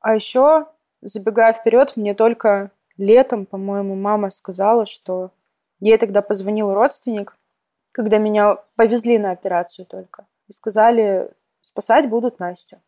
[0.00, 0.66] А еще,
[1.00, 5.30] забегая вперед, мне только летом, по-моему, мама сказала, что
[5.80, 7.34] ей тогда позвонил родственник,
[7.90, 10.26] когда меня повезли на операцию только.
[10.48, 11.30] И сказали,
[11.62, 12.82] спасать будут Настю.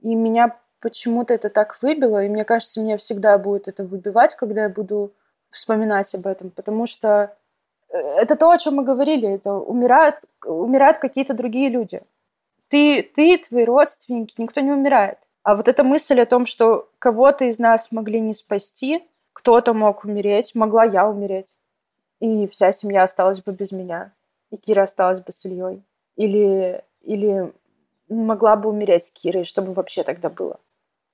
[0.00, 4.64] И меня почему-то это так выбило, и мне кажется, меня всегда будет это выбивать, когда
[4.64, 5.14] я буду
[5.52, 7.36] вспоминать об этом, потому что
[7.92, 12.02] э, это то, о чем мы говорили, это умирают, умирают какие-то другие люди.
[12.68, 15.18] Ты, ты, твои родственники, никто не умирает.
[15.42, 20.04] А вот эта мысль о том, что кого-то из нас могли не спасти, кто-то мог
[20.04, 21.54] умереть, могла я умереть,
[22.20, 24.12] и вся семья осталась бы без меня,
[24.50, 25.82] и Кира осталась бы с Ильей.
[26.16, 27.52] Или, или
[28.08, 30.60] могла бы умереть с Кирой, что бы вообще тогда было.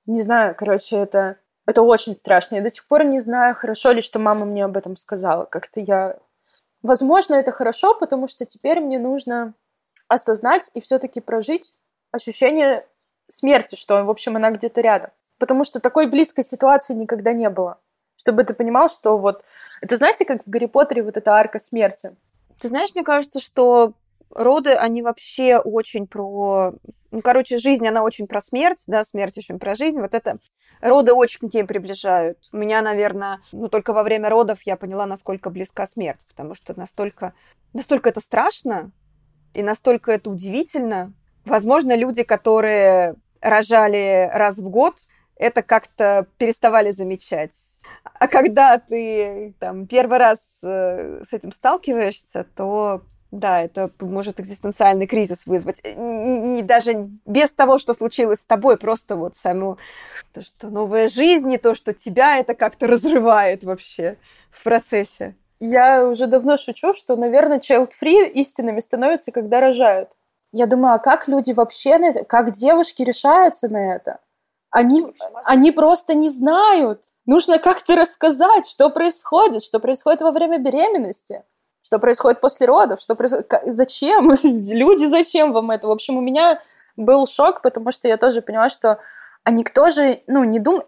[0.05, 1.37] Не знаю, короче, это
[1.69, 2.55] это очень страшно.
[2.55, 5.45] Я до сих пор не знаю, хорошо ли, что мама мне об этом сказала.
[5.45, 6.17] Как-то я...
[6.81, 9.53] Возможно, это хорошо, потому что теперь мне нужно
[10.07, 11.75] осознать и все-таки прожить
[12.11, 12.87] ощущение
[13.27, 15.11] смерти, что, в общем, она где-то рядом.
[15.37, 17.77] Потому что такой близкой ситуации никогда не было.
[18.15, 19.43] Чтобы ты понимал, что вот...
[19.81, 22.15] Это знаете, как в Гарри Поттере вот эта арка смерти?
[22.59, 23.93] Ты знаешь, мне кажется, что
[24.31, 26.73] роды, они вообще очень про...
[27.11, 29.99] Ну, короче, жизнь, она очень про смерть, да, смерть очень про жизнь.
[29.99, 30.37] Вот это
[30.81, 32.37] роды очень к ней приближают.
[32.51, 36.77] У меня, наверное, ну, только во время родов я поняла, насколько близка смерть, потому что
[36.77, 37.33] настолько,
[37.73, 38.91] настолько это страшно
[39.53, 41.13] и настолько это удивительно.
[41.45, 44.95] Возможно, люди, которые рожали раз в год,
[45.35, 47.53] это как-то переставали замечать.
[48.03, 55.05] А когда ты там первый раз э, с этим сталкиваешься, то да, это может экзистенциальный
[55.05, 55.79] кризис вызвать.
[55.83, 59.77] Э, не, даже без того, что случилось с тобой, просто вот само
[60.33, 64.17] то, что новая жизнь, и то, что тебя это как-то разрывает вообще
[64.49, 65.35] в процессе.
[65.59, 70.09] Я уже давно шучу, что, наверное, child-free истинными становятся, когда рожают.
[70.51, 74.19] Я думаю, а как люди вообще на это, как девушки решаются на это?
[74.71, 75.05] Они,
[75.43, 77.03] они просто не знают.
[77.25, 81.43] Нужно как-то рассказать, что происходит, что происходит во время беременности
[81.89, 85.87] что происходит после родов, что происходит, зачем, люди, зачем вам это?
[85.87, 86.61] В общем, у меня
[86.97, 88.99] был шок, потому что я тоже поняла, что
[89.43, 90.85] а никто же, ну, не думает,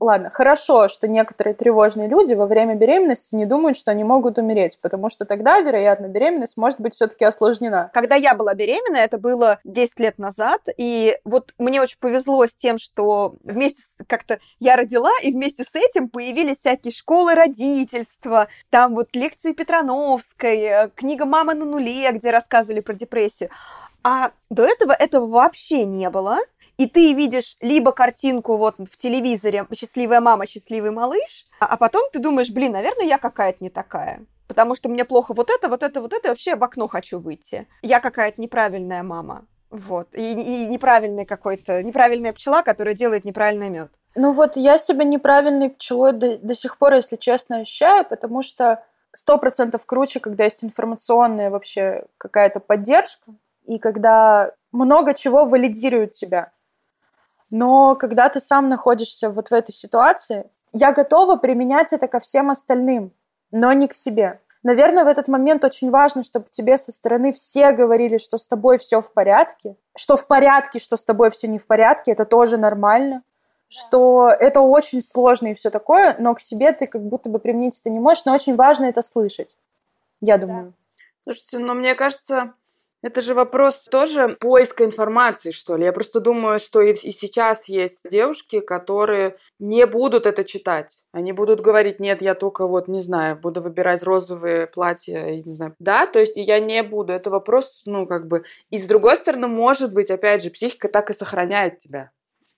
[0.00, 4.78] ладно, хорошо, что некоторые тревожные люди во время беременности не думают, что они могут умереть,
[4.80, 7.90] потому что тогда, вероятно, беременность может быть все-таки осложнена.
[7.92, 12.54] Когда я была беременна, это было 10 лет назад, и вот мне очень повезло с
[12.54, 18.94] тем, что вместе как-то я родила, и вместе с этим появились всякие школы родительства, там
[18.94, 23.50] вот лекции Петрановской, э, книга «Мама на нуле», где рассказывали про депрессию.
[24.04, 26.38] А до этого этого вообще не было
[26.78, 32.08] и ты видишь либо картинку вот в телевизоре «Счастливая мама, счастливый малыш», а, а потом
[32.12, 34.24] ты думаешь, блин, наверное, я какая-то не такая.
[34.46, 37.18] Потому что мне плохо вот это, вот это, вот это, и вообще в окно хочу
[37.18, 37.66] выйти.
[37.82, 39.44] Я какая-то неправильная мама.
[39.70, 40.14] Вот.
[40.14, 43.90] И, и неправильный какой-то, неправильная пчела, которая делает неправильный мед.
[44.14, 48.82] Ну вот я себя неправильной пчелой до, до сих пор, если честно, ощущаю, потому что
[49.12, 53.32] сто процентов круче, когда есть информационная вообще какая-то поддержка,
[53.66, 56.50] и когда много чего валидирует тебя.
[57.50, 62.50] Но когда ты сам находишься вот в этой ситуации, я готова применять это ко всем
[62.50, 63.12] остальным,
[63.50, 64.40] но не к себе.
[64.62, 68.78] Наверное, в этот момент очень важно, чтобы тебе со стороны все говорили, что с тобой
[68.78, 72.58] все в порядке, что в порядке, что с тобой все не в порядке, это тоже
[72.58, 73.22] нормально,
[73.68, 77.78] что это очень сложно и все такое, но к себе ты как будто бы применить
[77.80, 79.56] это не можешь, но очень важно это слышать,
[80.20, 80.74] я думаю.
[81.22, 82.54] Слушайте, но мне кажется,
[83.00, 85.84] это же вопрос тоже поиска информации, что ли.
[85.84, 91.04] Я просто думаю, что и, и сейчас есть девушки, которые не будут это читать.
[91.12, 95.52] Они будут говорить, нет, я только вот, не знаю, буду выбирать розовые платья, и не
[95.52, 95.76] знаю.
[95.78, 97.12] Да, то есть я не буду.
[97.12, 98.44] Это вопрос, ну, как бы...
[98.70, 102.10] И с другой стороны, может быть, опять же, психика так и сохраняет тебя.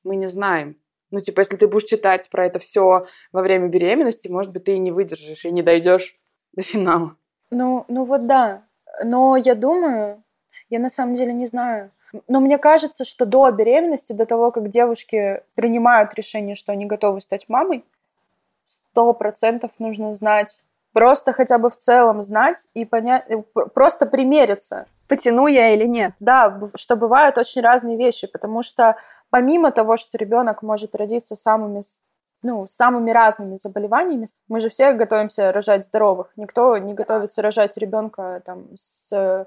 [0.05, 0.77] Мы не знаем.
[1.11, 4.73] Ну, типа, если ты будешь читать про это все во время беременности, может быть, ты
[4.73, 6.17] и не выдержишь, и не дойдешь
[6.53, 7.17] до финала.
[7.51, 8.65] Ну, ну вот да.
[9.05, 10.23] Но я думаю,
[10.71, 11.91] я на самом деле не знаю.
[12.27, 17.21] Но мне кажется, что до беременности, до того, как девушки принимают решение, что они готовы
[17.21, 17.85] стать мамой,
[18.67, 20.61] сто процентов нужно знать.
[20.93, 23.43] Просто хотя бы в целом знать и понять, э,
[23.75, 24.87] просто примериться.
[25.09, 26.15] Потяну я или нет.
[26.19, 28.97] Да, что бывают очень разные вещи, потому что
[29.31, 31.83] помимо того, что ребенок может родиться самыми
[32.43, 34.27] ну, самыми разными заболеваниями.
[34.49, 36.33] Мы же все готовимся рожать здоровых.
[36.37, 39.47] Никто не готовится рожать ребенка там с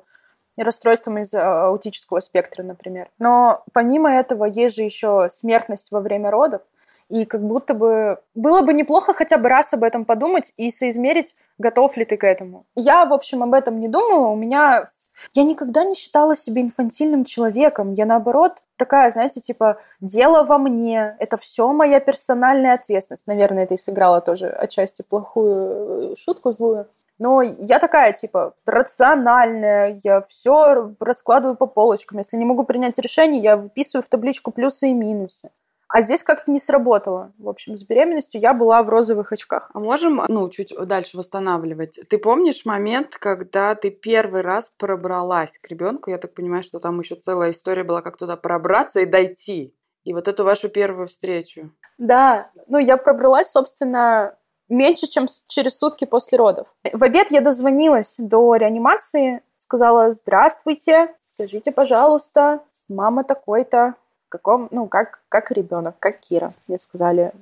[0.57, 3.09] расстройством из а, аутического спектра, например.
[3.19, 6.61] Но помимо этого есть же еще смертность во время родов,
[7.09, 11.35] и как будто бы было бы неплохо хотя бы раз об этом подумать и соизмерить,
[11.57, 12.65] готов ли ты к этому.
[12.75, 14.27] Я, в общем, об этом не думала.
[14.27, 14.89] У меня
[15.33, 17.93] я никогда не считала себя инфантильным человеком.
[17.93, 23.27] Я, наоборот, такая, знаете, типа, дело во мне, это все моя персональная ответственность.
[23.27, 26.87] Наверное, это и сыграло тоже отчасти плохую э, шутку злую.
[27.19, 32.17] Но я такая, типа, рациональная, я все раскладываю по полочкам.
[32.17, 35.52] Если не могу принять решение, я выписываю в табличку плюсы и минусы.
[35.93, 37.34] А здесь как-то не сработало.
[37.38, 39.69] В общем, с беременностью я была в розовых очках.
[39.76, 41.99] А можем, ну, чуть дальше восстанавливать?
[42.10, 46.10] Ты помнишь момент, когда ты первый раз пробралась к ребенку?
[46.10, 49.76] Я так понимаю, что там еще целая история была, как туда пробраться и дойти.
[50.04, 51.71] И вот эту вашу первую встречу.
[51.99, 54.36] Да, ну я пробралась, собственно,
[54.73, 56.67] меньше, чем через сутки после родов.
[56.91, 62.59] В обед я дозвонилась до реанимации, сказала «Здравствуйте, скажите, пожалуйста,
[62.89, 63.95] мама такой-то,
[64.29, 66.53] каком, ну, как, как ребенок, как Кира».
[66.67, 67.33] Мне сказали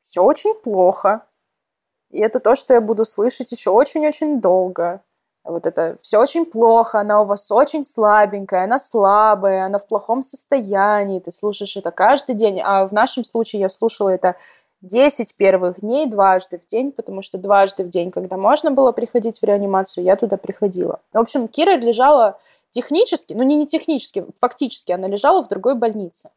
[0.00, 1.22] «Все очень плохо».
[2.10, 5.00] И это то, что я буду слышать еще очень-очень долго.
[5.44, 10.22] Вот это все очень плохо, она у вас очень слабенькая, она слабая, она в плохом
[10.22, 12.60] состоянии, ты слушаешь это каждый день.
[12.62, 14.36] А в нашем случае я слушала это
[14.82, 19.38] 10 первых дней дважды в день, потому что дважды в день, когда можно было приходить
[19.38, 21.00] в реанимацию, я туда приходила.
[21.12, 22.38] В общем, Кира лежала
[22.70, 26.30] технически, ну не не технически, фактически она лежала в другой больнице.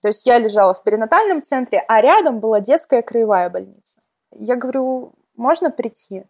[0.00, 4.00] То есть я лежала в перинатальном центре, а рядом была детская краевая больница.
[4.32, 6.24] Я говорю, можно прийти?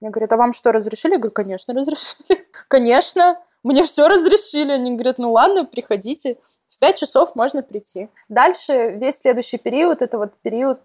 [0.00, 1.12] Мне говорят, а вам что, разрешили?
[1.12, 2.46] Я говорю, конечно, разрешили.
[2.68, 4.72] Конечно, мне все разрешили.
[4.72, 6.36] Они говорят, ну ладно, приходите.
[6.74, 8.08] В 5 часов можно прийти.
[8.28, 10.80] Дальше весь следующий период, это вот период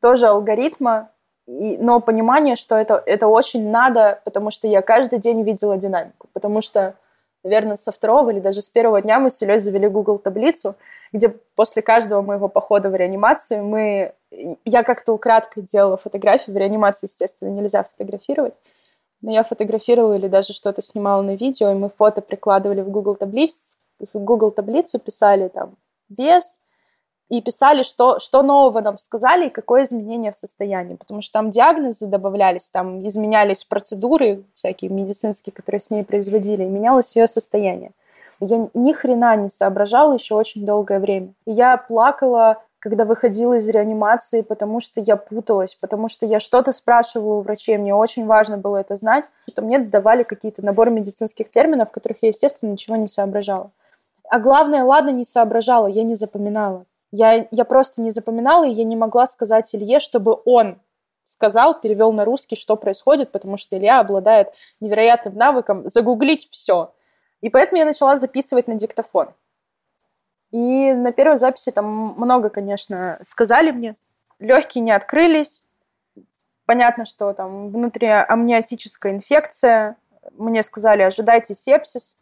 [0.00, 1.10] тоже алгоритма,
[1.48, 6.28] и, но понимание, что это, это очень надо, потому что я каждый день видела динамику,
[6.32, 6.94] потому что,
[7.42, 10.76] наверное, со второго или даже с первого дня мы с Ильей завели Google таблицу,
[11.12, 14.12] где после каждого моего похода в реанимацию мы...
[14.64, 18.54] Я как-то украдкой делала фотографии, в реанимации, естественно, нельзя фотографировать,
[19.20, 23.16] но я фотографировала или даже что-то снимала на видео, и мы фото прикладывали в Google
[23.16, 25.76] таблицу, в Google таблицу писали там
[26.08, 26.60] вес,
[27.28, 31.50] и писали, что, что нового нам сказали и какое изменение в состоянии, потому что там
[31.50, 37.92] диагнозы добавлялись, там изменялись процедуры всякие медицинские, которые с ней производили, и менялось ее состояние.
[38.40, 41.34] Я ни хрена не соображала еще очень долгое время.
[41.44, 47.34] Я плакала когда выходила из реанимации, потому что я путалась, потому что я что-то спрашивала
[47.34, 51.90] у врачей, мне очень важно было это знать, что мне давали какие-то наборы медицинских терминов,
[51.90, 53.72] которых я, естественно, ничего не соображала.
[54.30, 56.84] А главное, ладно, не соображала, я не запоминала.
[57.10, 60.78] Я, я просто не запоминала, и я не могла сказать Илье, чтобы он
[61.24, 64.48] сказал, перевел на русский, что происходит, потому что Илья обладает
[64.80, 66.92] невероятным навыком загуглить все.
[67.40, 69.28] И поэтому я начала записывать на диктофон.
[70.50, 73.94] И на первой записи там много, конечно, сказали мне.
[74.38, 75.62] Легкие не открылись.
[76.64, 79.96] Понятно, что там внутриамниотическая инфекция.
[80.32, 82.18] Мне сказали, ожидайте сепсис,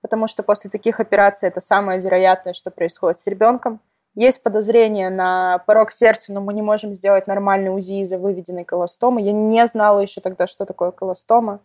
[0.00, 3.80] потому что после таких операций это самое вероятное, что происходит с ребенком.
[4.14, 9.22] Есть подозрение на порог сердца, но мы не можем сделать нормальный УЗИ из-за выведенной колостомы.
[9.22, 11.60] Я не знала еще тогда, что такое колостома.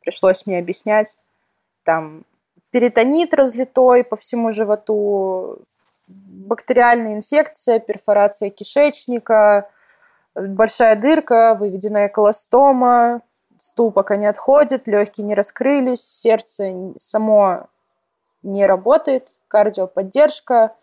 [0.00, 1.16] Пришлось мне объяснять.
[1.84, 2.24] Там
[2.70, 5.58] перитонит разлитой по всему животу,
[6.08, 9.70] бактериальная инфекция, перфорация кишечника,
[10.34, 13.22] большая дырка, выведенная колостома,
[13.60, 17.68] стул пока не отходит, легкие не раскрылись, сердце само
[18.44, 20.74] не работает, кардиоподдержка,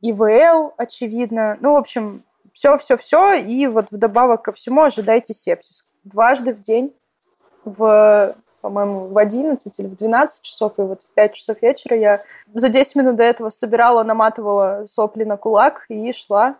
[0.00, 1.58] ИВЛ, очевидно.
[1.60, 2.22] Ну, в общем,
[2.52, 5.84] все-все-все, и вот вдобавок ко всему ожидайте сепсис.
[6.04, 6.94] Дважды в день
[7.64, 12.20] в по-моему, в 11 или в 12 часов, и вот в 5 часов вечера я
[12.54, 16.54] за 10 минут до этого собирала, наматывала сопли на кулак и шла,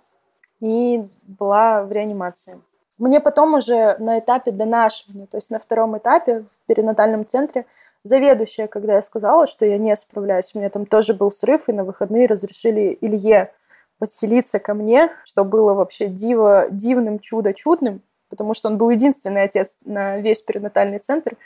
[0.60, 2.60] и была в реанимации.
[2.98, 7.66] Мне потом уже на этапе донашивания, то есть на втором этапе в перинатальном центре,
[8.04, 11.72] заведующая, когда я сказала, что я не справляюсь, у меня там тоже был срыв, и
[11.72, 13.52] на выходные разрешили Илье
[13.98, 19.76] подселиться ко мне, что было вообще диво, дивным чудо-чудным, потому что он был единственный отец
[19.84, 21.36] на весь перинатальный центр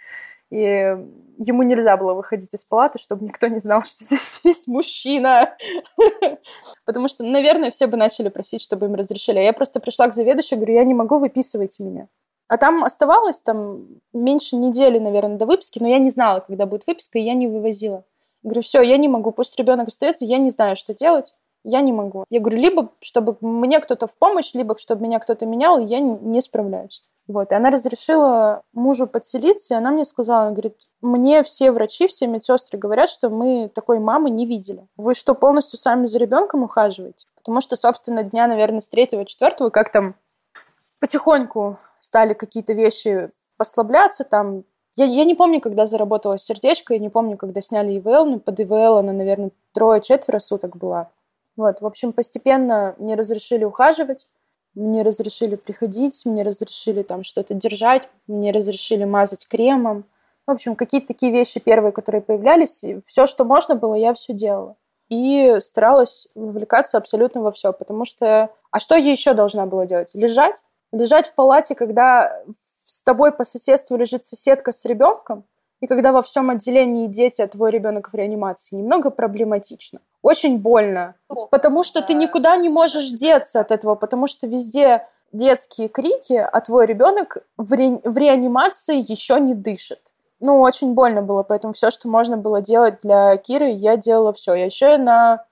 [0.50, 0.96] и
[1.38, 5.56] ему нельзя было выходить из палаты, чтобы никто не знал, что здесь есть мужчина.
[6.84, 9.38] Потому что, наверное, все бы начали просить, чтобы им разрешили.
[9.38, 12.08] А я просто пришла к заведующей, говорю, я не могу, выписывать меня.
[12.48, 16.86] А там оставалось там меньше недели, наверное, до выписки, но я не знала, когда будет
[16.86, 18.04] выписка, и я не вывозила.
[18.42, 21.34] Говорю, все, я не могу, пусть ребенок остается, я не знаю, что делать,
[21.64, 22.24] я не могу.
[22.30, 26.40] Я говорю, либо чтобы мне кто-то в помощь, либо чтобы меня кто-то менял, я не
[26.40, 27.02] справляюсь.
[27.26, 32.28] Вот, и она разрешила мужу подселиться, и она мне сказала, говорит, мне все врачи, все
[32.28, 34.86] медсестры говорят, что мы такой мамы не видели.
[34.96, 37.26] Вы что, полностью сами за ребенком ухаживаете?
[37.34, 40.14] Потому что, собственно, дня, наверное, с третьего, четвертого, как там
[41.00, 44.64] потихоньку стали какие-то вещи послабляться, там
[44.96, 48.60] я, я не помню, когда заработала сердечко, я не помню, когда сняли ИВЛ, но под
[48.60, 51.10] ИВЛ она, наверное, трое-четверо суток была.
[51.56, 54.26] Вот, в общем, постепенно мне разрешили ухаживать
[54.76, 60.04] мне разрешили приходить, мне разрешили там что-то держать, мне разрешили мазать кремом.
[60.46, 64.32] В общем, какие-то такие вещи первые, которые появлялись, и все, что можно было, я все
[64.34, 64.76] делала.
[65.08, 68.50] И старалась вовлекаться абсолютно во все, потому что...
[68.70, 70.10] А что я еще должна была делать?
[70.12, 70.62] Лежать?
[70.92, 72.42] Лежать в палате, когда
[72.86, 75.44] с тобой по соседству лежит соседка с ребенком,
[75.80, 80.00] и когда во всем отделении дети, а твой ребенок в реанимации, немного проблематично.
[80.22, 81.14] Очень больно,
[81.50, 86.60] потому что ты никуда не можешь деться от этого, потому что везде детские крики, а
[86.60, 88.00] твой ребенок в, ре...
[88.02, 90.00] в реанимации еще не дышит.
[90.40, 94.54] Ну, очень больно было, поэтому все, что можно было делать для Киры, я делала все.
[94.54, 95.44] Я еще на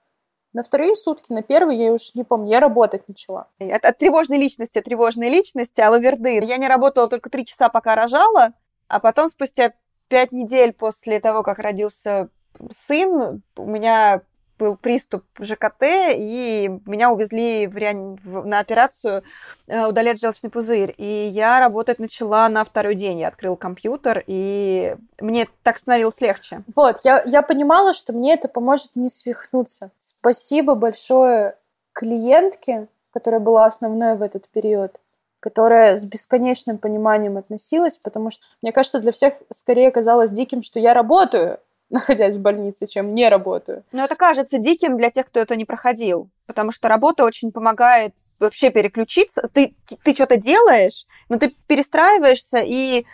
[0.55, 3.47] на вторые сутки, на первые, я уж не помню, я работать начала.
[3.59, 6.39] От, от тревожной личности, от тревожной личности, Алаверды.
[6.45, 8.53] Я не работала только три часа, пока рожала,
[8.87, 9.73] а потом спустя
[10.07, 12.29] пять недель после того, как родился
[12.71, 14.21] сын, у меня
[14.57, 15.83] был приступ ЖКТ,
[16.15, 18.17] и меня увезли в реани...
[18.23, 18.45] в...
[18.45, 19.23] на операцию
[19.67, 20.93] э, удалять желчный пузырь.
[20.97, 23.19] И я работать начала на второй день.
[23.19, 26.63] Я открыл компьютер, и мне так становилось легче.
[26.75, 29.91] Вот, я, я понимала, что мне это поможет не свихнуться.
[29.99, 31.55] Спасибо большое
[31.93, 34.97] клиентке, которая была основной в этот период
[35.41, 40.79] которая с бесконечным пониманием относилась, потому что, мне кажется, для всех скорее казалось диким, что
[40.79, 41.59] я работаю,
[41.89, 43.83] находясь в больнице, чем не работаю.
[43.91, 48.13] Но это кажется диким для тех, кто это не проходил, потому что работа очень помогает
[48.39, 49.49] вообще переключиться.
[49.53, 53.05] Ты, ты что-то делаешь, но ты перестраиваешься и,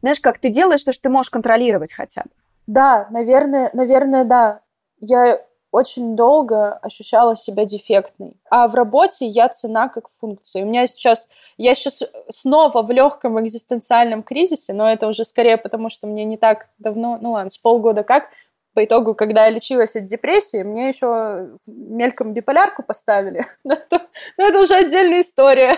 [0.00, 2.30] знаешь, как ты делаешь то, что ты можешь контролировать хотя бы.
[2.66, 4.60] Да, наверное, наверное, да.
[5.00, 5.40] Я
[5.74, 8.36] очень долго ощущала себя дефектной.
[8.48, 10.62] А в работе я цена как функция.
[10.62, 11.28] У меня сейчас...
[11.56, 16.36] Я сейчас снова в легком экзистенциальном кризисе, но это уже скорее потому, что мне не
[16.36, 18.28] так давно, ну ладно, с полгода как,
[18.72, 23.44] по итогу, когда я лечилась от депрессии, мне еще мельком биполярку поставили.
[23.64, 24.02] но, это,
[24.38, 25.76] но это уже отдельная история.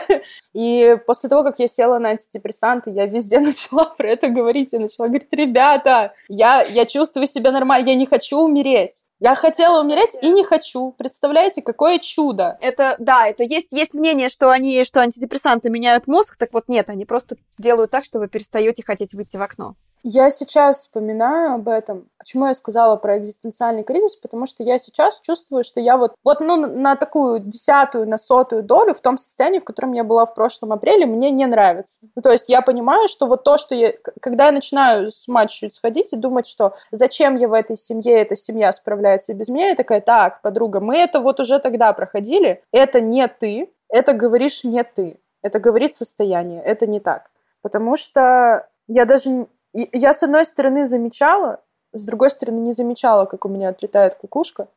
[0.52, 4.74] И после того, как я села на антидепрессанты, я везде начала про это говорить.
[4.74, 9.80] Я начала говорить, ребята, я, я чувствую себя нормально, я не хочу умереть Я хотела
[9.80, 10.92] умереть и не хочу.
[10.92, 12.58] Представляете, какое чудо.
[12.60, 16.90] Это, да, это есть, есть мнение, что они, что антидепрессанты меняют мозг, так вот нет,
[16.90, 19.74] они просто делают так, что вы перестаете хотеть выйти в окно.
[20.08, 22.08] Я сейчас вспоминаю об этом.
[22.16, 24.14] Почему я сказала про экзистенциальный кризис?
[24.14, 28.62] Потому что я сейчас чувствую, что я вот, вот ну, на такую десятую, на сотую
[28.62, 31.98] долю в том состоянии, в котором я была в прошлом апреле, мне не нравится.
[32.14, 33.94] Ну, то есть я понимаю, что вот то, что я...
[34.20, 38.22] Когда я начинаю с ума чуть-чуть сходить и думать, что зачем я в этой семье,
[38.22, 42.62] эта семья справляется без меня, я такая, так, подруга, мы это вот уже тогда проходили,
[42.70, 47.28] это не ты, это говоришь не ты, это говорит состояние, это не так.
[47.60, 51.60] Потому что я даже я, с одной стороны, замечала,
[51.92, 54.68] с другой стороны, не замечала, как у меня отлетает кукушка.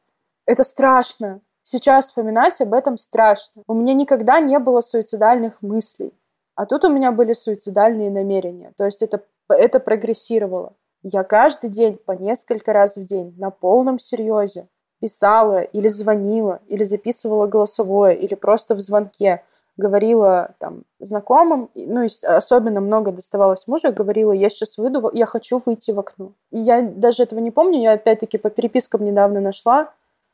[0.46, 1.42] Это страшно.
[1.62, 3.64] Сейчас вспоминать об этом страшно.
[3.68, 6.14] У меня никогда не было суицидальных мыслей.
[6.56, 8.74] А тут у меня были суицидальные намерения.
[8.78, 10.74] То есть это, это прогрессировало.
[11.04, 14.68] Я каждый день, по несколько раз в день, на полном серьезе
[15.00, 19.44] писала или звонила, или записывала голосовое, или просто в звонке
[19.80, 25.60] говорила там знакомым, ну, и особенно много доставалось мужу, говорила, я сейчас выйду, я хочу
[25.66, 26.34] выйти в окно.
[26.52, 29.92] И я даже этого не помню, я опять-таки по перепискам недавно нашла,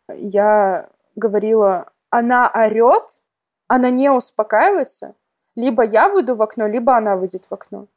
[0.10, 3.20] я говорила, она орет,
[3.68, 5.14] она не успокаивается,
[5.56, 7.88] либо я выйду в окно, либо она выйдет в окно.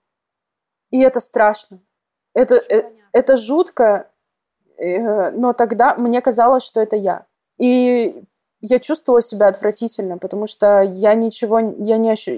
[0.91, 1.81] И это страшно.
[2.35, 4.11] Это, э, это жутко,
[4.77, 7.27] э, но тогда мне казалось, что это я.
[7.59, 8.23] И
[8.61, 12.33] я чувствовала себя отвратительно, потому что я ничего, я не, ощу...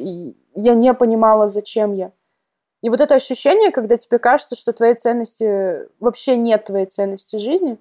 [0.55, 2.13] я не понимала, зачем я.
[2.83, 7.79] И вот это ощущение, когда тебе кажется, что твоей ценности, вообще нет твоей ценности жизни,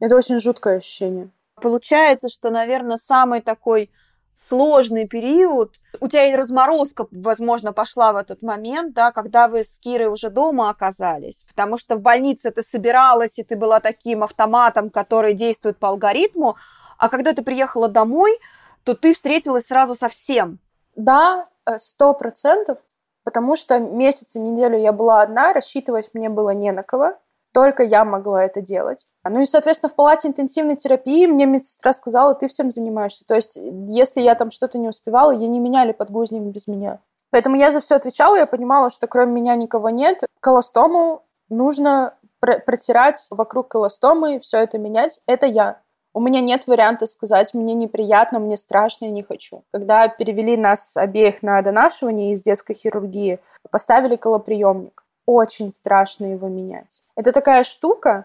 [0.00, 1.30] это очень жуткое ощущение.
[1.56, 3.90] Получается, что, наверное, самый такой
[4.38, 5.74] сложный период.
[6.00, 10.30] У тебя и разморозка, возможно, пошла в этот момент, да, когда вы с Кирой уже
[10.30, 11.42] дома оказались.
[11.48, 16.56] Потому что в больнице ты собиралась, и ты была таким автоматом, который действует по алгоритму,
[16.98, 18.38] а когда ты приехала домой,
[18.84, 20.60] то ты встретилась сразу со всем.
[20.94, 22.78] Да, э, сто процентов,
[23.24, 27.14] потому что месяц и неделю я была одна, рассчитывать мне было не на кого,
[27.52, 29.06] только я могла это делать.
[29.24, 33.24] Ну и, соответственно, в палате интенсивной терапии мне медсестра сказала, ты всем занимаешься.
[33.26, 37.00] То есть, если я там что-то не успевала, я не меняли подгузник без меня.
[37.30, 40.22] Поэтому я за все отвечала, я понимала, что кроме меня никого нет.
[40.40, 45.20] Колостому нужно протирать вокруг колостомы, все это менять.
[45.26, 45.80] Это я.
[46.14, 49.62] У меня нет варианта сказать, мне неприятно, мне страшно, я не хочу.
[49.72, 53.40] Когда перевели нас обеих на донашивание из детской хирургии,
[53.70, 55.04] поставили колоприемник.
[55.28, 57.02] Очень страшно его менять.
[57.14, 58.24] Это такая штука,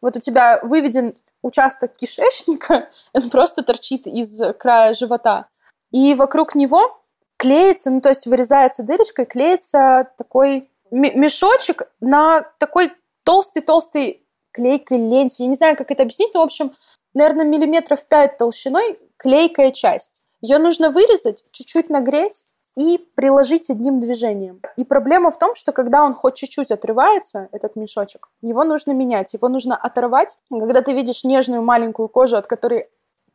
[0.00, 5.48] вот у тебя выведен участок кишечника, он просто торчит из края живота,
[5.90, 7.00] и вокруг него
[7.38, 12.92] клеится, ну то есть вырезается дырочкой, клеится такой мешочек на такой
[13.24, 15.42] толстый-толстый клейкой ленте.
[15.42, 16.72] Я не знаю, как это объяснить, но, в общем,
[17.14, 20.22] наверное, миллиметров 5 толщиной клейкая часть.
[20.40, 22.46] Ее нужно вырезать, чуть-чуть нагреть
[22.76, 24.60] и приложить одним движением.
[24.76, 29.32] И проблема в том, что когда он хоть чуть-чуть отрывается, этот мешочек, его нужно менять,
[29.32, 30.36] его нужно оторвать.
[30.50, 32.88] Когда ты видишь нежную маленькую кожу, от которой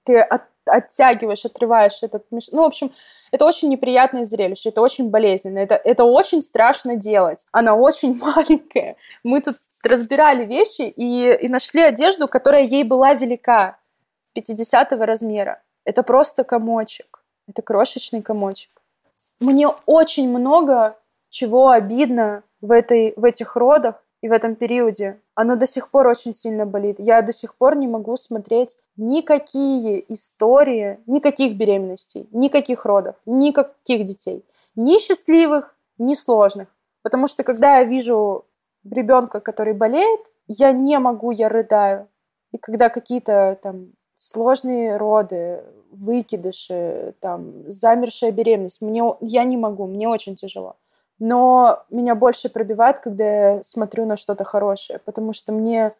[0.04, 2.54] ты от, оттягиваешь, отрываешь этот мешочек.
[2.54, 2.92] Ну, в общем,
[3.32, 7.46] это очень неприятное зрелище, это очень болезненно, это, это очень страшно делать.
[7.52, 8.98] Она очень маленькая.
[9.24, 13.78] Мы тут разбирали вещи и, и нашли одежду, которая ей была велика,
[14.34, 15.62] 50 размера.
[15.86, 17.24] Это просто комочек.
[17.48, 18.79] Это крошечный комочек.
[19.40, 20.98] Мне очень много
[21.30, 25.22] чего обидно в, этой, в этих родах и в этом периоде.
[25.34, 26.98] Оно до сих пор очень сильно болит.
[27.00, 34.44] Я до сих пор не могу смотреть никакие истории, никаких беременностей, никаких родов, никаких детей.
[34.76, 36.68] Ни счастливых, ни сложных.
[37.02, 38.46] Потому что когда я вижу
[38.84, 42.08] ребенка, который болеет, я не могу, я рыдаю.
[42.52, 50.10] И когда какие-то там сложные роды, выкидыши, там, замершая беременность, мне, я не могу, мне
[50.10, 50.76] очень тяжело.
[51.20, 55.94] Но меня больше пробивает, когда я смотрю на что-то хорошее, потому что мне,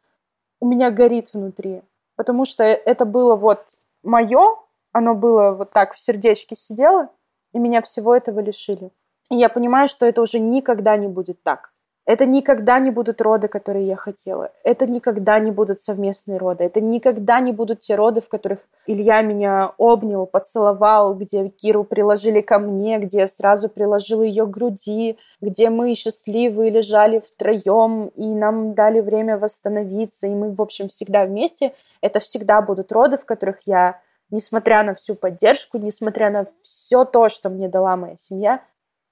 [0.60, 1.82] у меня горит внутри.
[2.18, 3.66] Потому что это было вот
[4.04, 4.58] мое,
[4.92, 7.08] оно было вот так в сердечке сидело,
[7.54, 8.92] и меня всего этого лишили.
[9.32, 11.72] И я понимаю, что это уже никогда не будет так.
[12.10, 14.52] Это никогда не будут роды, которые я хотела.
[14.64, 16.64] Это никогда не будут совместные роды.
[16.64, 22.42] Это никогда не будут те роды, в которых Илья меня обнял, поцеловал, где Киру приложили
[22.42, 28.26] ко мне, где я сразу приложила ее к груди, где мы счастливые лежали втроем, и
[28.26, 31.76] нам дали время восстановиться, и мы, в общем, всегда вместе.
[32.02, 34.02] Это всегда будут роды, в которых я
[34.32, 38.62] несмотря на всю поддержку, несмотря на все то, что мне дала моя семья,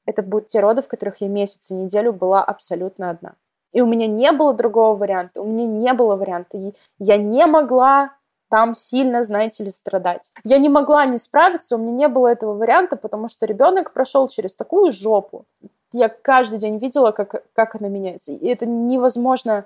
[0.07, 3.33] это будут те роды, в которых я месяц и неделю была абсолютно одна.
[3.73, 6.57] И у меня не было другого варианта, у меня не было варианта.
[6.97, 8.13] Я не могла
[8.49, 10.31] там сильно, знаете ли, страдать.
[10.45, 14.29] Я не могла не справиться, у меня не было этого варианта, потому что ребенок прошел
[14.29, 15.45] через такую жопу.
[15.91, 18.31] Я каждый день видела, как, как она меняется.
[18.31, 19.65] И это невозможно,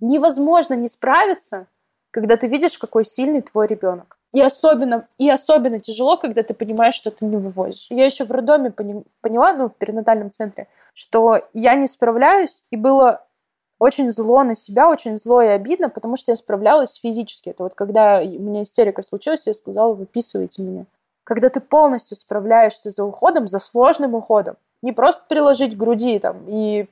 [0.00, 1.68] невозможно не справиться,
[2.10, 4.18] когда ты видишь, какой сильный твой ребенок.
[4.32, 7.86] И особенно, и особенно тяжело, когда ты понимаешь, что ты не вывозишь.
[7.90, 13.24] Я еще в роддоме поняла, ну, в перинатальном центре, что я не справляюсь, и было
[13.78, 17.50] очень зло на себя, очень зло и обидно, потому что я справлялась физически.
[17.50, 20.86] Это вот когда у меня истерика случилась, я сказала, выписывайте меня.
[21.24, 26.86] Когда ты полностью справляешься за уходом, за сложным уходом, не просто приложить груди там и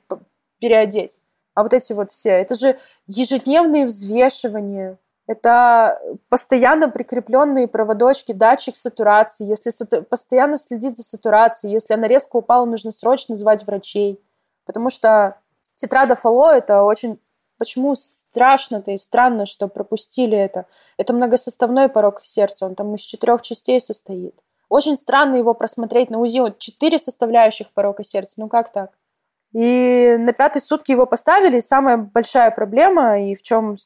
[0.59, 1.17] переодеть,
[1.53, 2.31] а вот эти вот все.
[2.31, 2.77] Это же
[3.07, 4.97] ежедневные взвешивания,
[5.27, 5.99] это
[6.29, 9.47] постоянно прикрепленные проводочки, датчик сатурации.
[9.47, 10.03] Если сату...
[10.03, 14.21] постоянно следить за сатурацией, если она резко упала, нужно срочно звать врачей.
[14.65, 15.37] Потому что
[15.75, 17.19] Тетрада Фало– это очень...
[17.57, 20.65] Почему страшно-то и странно, что пропустили это?
[20.97, 24.35] Это многосоставной порог сердца, он там из четырех частей состоит.
[24.67, 26.39] Очень странно его просмотреть на УЗИ.
[26.39, 28.35] Вот четыре составляющих порока сердца.
[28.37, 28.91] Ну как так?
[29.53, 31.57] И на пятые сутки его поставили.
[31.57, 33.77] И самая большая проблема, и в чем...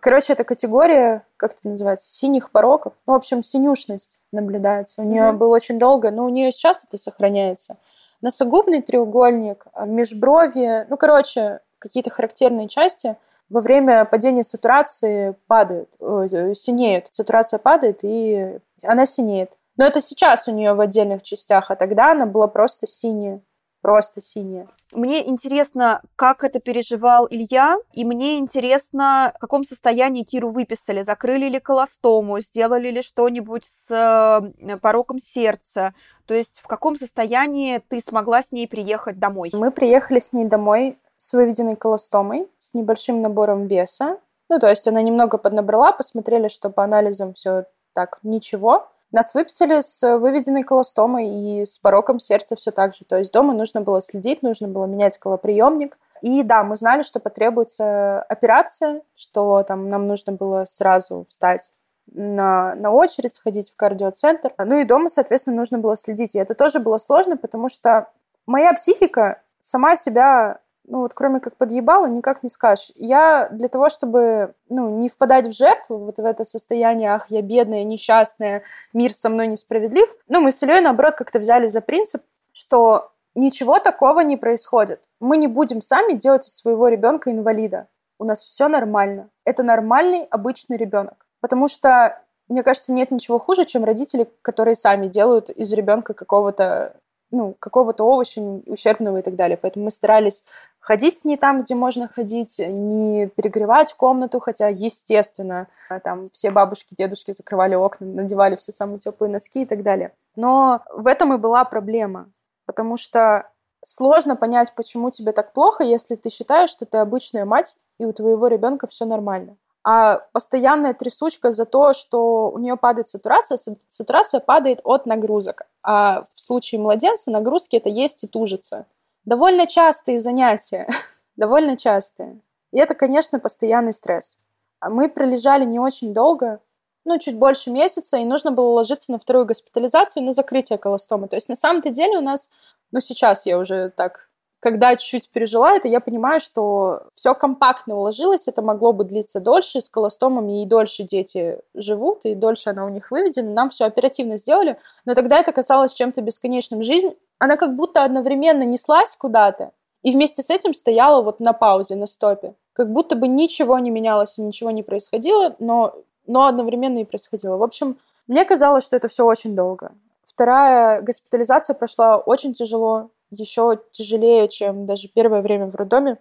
[0.00, 2.94] Короче, эта категория, как это называется, синих пороков.
[3.06, 5.02] Ну, в общем, синюшность наблюдается.
[5.02, 5.36] У нее mm-hmm.
[5.36, 7.78] было очень долго, но у нее сейчас это сохраняется
[8.20, 13.16] носогубный треугольник, а, межброви, ну, короче, какие-то характерные части
[13.48, 17.06] во время падения сатурации падают, э, синеют.
[17.10, 19.52] Сатурация падает, и она синеет.
[19.76, 23.40] Но это сейчас у нее в отдельных частях, а тогда она была просто синяя
[23.82, 24.68] просто синяя.
[24.92, 31.02] Мне интересно, как это переживал Илья, и мне интересно, в каком состоянии Киру выписали.
[31.02, 35.94] Закрыли ли колостому, сделали ли что-нибудь с э, пороком сердца.
[36.26, 39.50] То есть в каком состоянии ты смогла с ней приехать домой?
[39.52, 44.18] Мы приехали с ней домой с выведенной колостомой, с небольшим набором веса.
[44.48, 48.88] Ну, то есть она немного поднабрала, посмотрели, что по анализам все так, ничего.
[49.10, 53.04] Нас выписали с выведенной колостомой и с пороком сердца все так же.
[53.06, 55.98] То есть дома нужно было следить, нужно было менять колоприемник.
[56.20, 61.72] И да, мы знали, что потребуется операция, что там нам нужно было сразу встать
[62.12, 64.52] на, на очередь, сходить в кардиоцентр.
[64.58, 66.34] Ну и дома, соответственно, нужно было следить.
[66.34, 68.08] И это тоже было сложно, потому что
[68.46, 72.92] моя психика сама себя ну вот кроме как подъебала, никак не скажешь.
[72.96, 77.42] Я для того, чтобы, ну, не впадать в жертву, вот в это состояние, ах, я
[77.42, 78.62] бедная, несчастная,
[78.92, 82.22] мир со мной несправедлив, ну, мы с Ильей, наоборот, как-то взяли за принцип,
[82.52, 85.00] что ничего такого не происходит.
[85.20, 87.88] Мы не будем сами делать из своего ребенка инвалида.
[88.18, 89.28] У нас все нормально.
[89.44, 91.26] Это нормальный, обычный ребенок.
[91.40, 96.96] Потому что, мне кажется, нет ничего хуже, чем родители, которые сами делают из ребенка какого-то
[97.30, 99.58] ну, какого-то овоща ущербного и так далее.
[99.60, 100.44] Поэтому мы старались
[100.88, 105.66] ходить не там, где можно ходить, не перегревать комнату, хотя, естественно,
[106.02, 110.14] там все бабушки, дедушки закрывали окна, надевали все самые теплые носки и так далее.
[110.34, 112.30] Но в этом и была проблема,
[112.64, 113.50] потому что
[113.84, 118.14] сложно понять, почему тебе так плохо, если ты считаешь, что ты обычная мать, и у
[118.14, 123.58] твоего ребенка все нормально а постоянная трясучка за то, что у нее падает сатурация,
[123.88, 125.62] сатурация падает от нагрузок.
[125.82, 128.84] А в случае младенца нагрузки это есть и тужится.
[129.28, 130.88] Довольно частые занятия,
[131.36, 132.40] довольно частые.
[132.72, 134.38] И это, конечно, постоянный стресс.
[134.80, 136.60] А мы пролежали не очень долго,
[137.04, 141.28] ну, чуть больше месяца, и нужно было ложиться на вторую госпитализацию на закрытие колостомы.
[141.28, 142.48] То есть на самом-то деле у нас,
[142.90, 148.48] ну, сейчас я уже так когда чуть-чуть пережила это, я понимаю, что все компактно уложилось,
[148.48, 152.88] это могло бы длиться дольше, с колостомами и дольше дети живут, и дольше она у
[152.88, 156.82] них выведена, нам все оперативно сделали, но тогда это касалось чем-то бесконечным.
[156.82, 159.72] Жизнь, она как будто одновременно неслась куда-то,
[160.02, 162.54] и вместе с этим стояла вот на паузе, на стопе.
[162.72, 165.94] Как будто бы ничего не менялось и ничего не происходило, но,
[166.26, 167.56] но одновременно и происходило.
[167.56, 169.92] В общем, мне казалось, что это все очень долго.
[170.22, 176.18] Вторая госпитализация прошла очень тяжело, еще тяжелее, чем даже первое время в роддоме,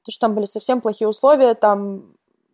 [0.00, 2.04] потому что там были совсем плохие условия, там,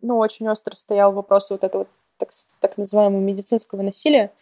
[0.01, 1.87] ну, очень остро стоял вопрос вот этого
[2.19, 2.31] так,
[2.61, 4.33] так называемого медицинского насилия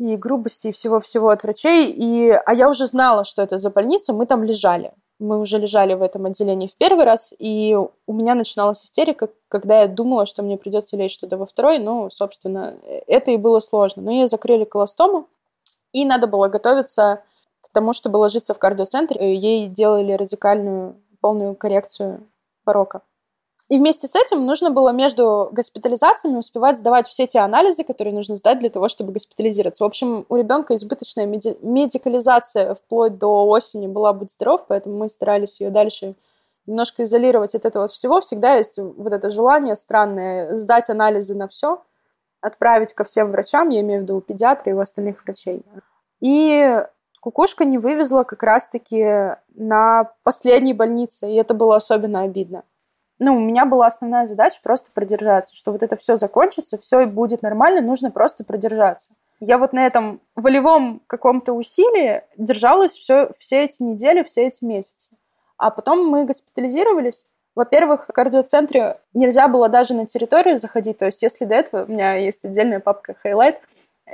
[0.00, 1.90] и грубости и всего-всего от врачей.
[1.90, 4.92] И, а я уже знала, что это за больница, мы там лежали.
[5.18, 7.76] Мы уже лежали в этом отделении в первый раз, и
[8.06, 11.78] у меня начиналась истерика, когда я думала, что мне придется лечь туда во второй.
[11.78, 14.00] Ну, собственно, это и было сложно.
[14.00, 15.28] Но ее закрыли колостому,
[15.92, 17.22] и надо было готовиться
[17.60, 22.26] к тому, чтобы ложиться в кардиоцентр, ей делали радикальную полную коррекцию
[22.64, 23.02] порока.
[23.70, 28.36] И вместе с этим нужно было между госпитализациями успевать сдавать все те анализы, которые нужно
[28.36, 29.84] сдать для того, чтобы госпитализироваться.
[29.84, 35.08] В общем, у ребенка избыточная меди- медикализация вплоть до осени была «Будь здоров», поэтому мы
[35.08, 36.16] старались ее дальше
[36.66, 41.80] немножко изолировать от этого всего, всегда есть вот это желание странное сдать анализы на все,
[42.40, 45.62] отправить ко всем врачам, я имею в виду педиатры и у остальных врачей.
[46.20, 46.84] И
[47.20, 52.64] кукушка не вывезла как раз-таки на последней больнице, и это было особенно обидно.
[53.22, 57.42] Ну, у меня была основная задача просто продержаться, что вот это все закончится, все будет
[57.42, 59.12] нормально, нужно просто продержаться.
[59.40, 65.12] Я вот на этом волевом каком-то усилии держалась все, все эти недели, все эти месяцы.
[65.58, 67.26] А потом мы госпитализировались.
[67.54, 70.96] Во-первых, в кардиоцентре нельзя было даже на территорию заходить.
[70.96, 73.56] То есть, если до этого у меня есть отдельная папка Highlight,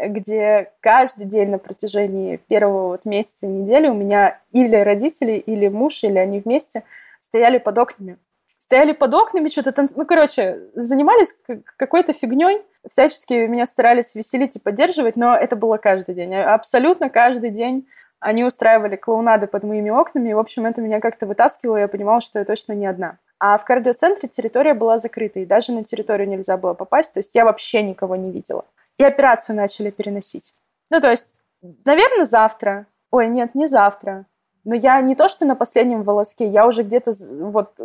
[0.08, 6.02] где каждый день на протяжении первого вот месяца, недели у меня или родители, или муж,
[6.02, 6.82] или они вместе
[7.20, 8.18] стояли под окнами.
[8.66, 9.94] Стояли под окнами, что-то танц...
[9.94, 11.34] Ну, короче, занимались
[11.76, 16.34] какой-то фигней, всячески меня старались веселить и поддерживать, но это было каждый день.
[16.34, 17.86] Абсолютно каждый день
[18.18, 21.88] они устраивали клоунады под моими окнами, и, в общем, это меня как-то вытаскивало, и я
[21.88, 23.18] понимала, что я точно не одна.
[23.38, 27.30] А в кардиоцентре территория была закрыта, и даже на территорию нельзя было попасть, то есть
[27.34, 28.64] я вообще никого не видела.
[28.98, 30.54] И операцию начали переносить.
[30.90, 31.36] Ну, то есть,
[31.84, 32.86] наверное, завтра.
[33.12, 34.24] Ой, нет, не завтра.
[34.64, 37.78] Но я не то, что на последнем волоске, я уже где-то вот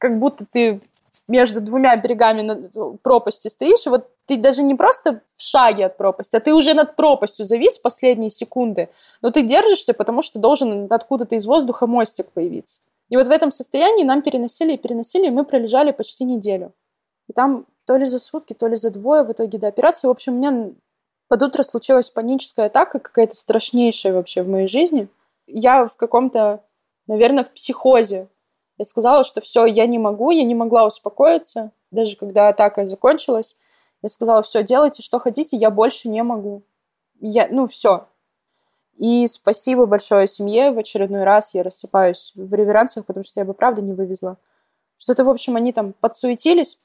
[0.00, 0.80] как будто ты
[1.28, 2.70] между двумя берегами
[3.02, 6.74] пропасти стоишь, и вот ты даже не просто в шаге от пропасти, а ты уже
[6.74, 8.88] над пропастью завис в последние секунды,
[9.22, 12.80] но ты держишься, потому что должен откуда-то из воздуха мостик появиться.
[13.10, 16.72] И вот в этом состоянии нам переносили и переносили, и мы пролежали почти неделю.
[17.28, 20.06] И там то ли за сутки, то ли за двое в итоге до операции.
[20.06, 20.70] В общем, у меня
[21.28, 25.08] под утро случилась паническая атака, какая-то страшнейшая вообще в моей жизни.
[25.46, 26.64] Я в каком-то,
[27.06, 28.28] наверное, в психозе
[28.80, 33.54] я сказала, что все, я не могу, я не могла успокоиться, даже когда атака закончилась.
[34.00, 36.62] Я сказала, все, делайте, что хотите, я больше не могу.
[37.20, 38.06] Я, ну, все.
[38.96, 40.70] И спасибо большое семье.
[40.70, 44.38] В очередной раз я рассыпаюсь в реверансах, потому что я бы правда не вывезла.
[44.96, 46.80] Что-то, в общем, они там подсуетились.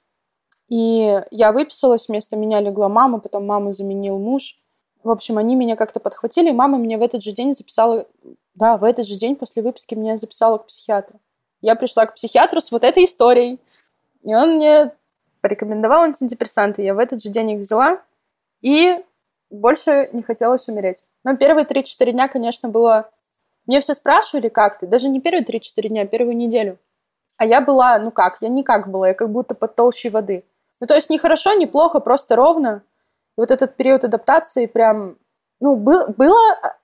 [0.67, 4.59] И я выписалась, вместо меня легла мама, потом маму заменил муж.
[5.01, 8.05] В общем, они меня как-то подхватили, и мама меня в этот же день записала...
[8.53, 11.21] Да, в этот же день после выписки меня записала к психиатру
[11.66, 13.59] я пришла к психиатру с вот этой историей.
[14.22, 14.93] И он мне
[15.41, 16.84] порекомендовал антидепрессанты.
[16.84, 18.01] Я в этот же день их взяла,
[18.61, 19.03] и
[19.49, 21.01] больше не хотелось умереть.
[21.24, 23.09] Но первые 3-4 дня, конечно, было...
[23.66, 24.86] Мне все спрашивали, как ты.
[24.86, 26.78] Даже не первые 3-4 дня, а первую неделю.
[27.38, 30.43] А я была, ну как, я никак была, я как будто под толщей воды.
[30.80, 32.84] Ну, то есть не хорошо, не плохо, просто ровно.
[33.38, 35.18] И вот этот период адаптации прям,
[35.59, 36.39] ну, был, было,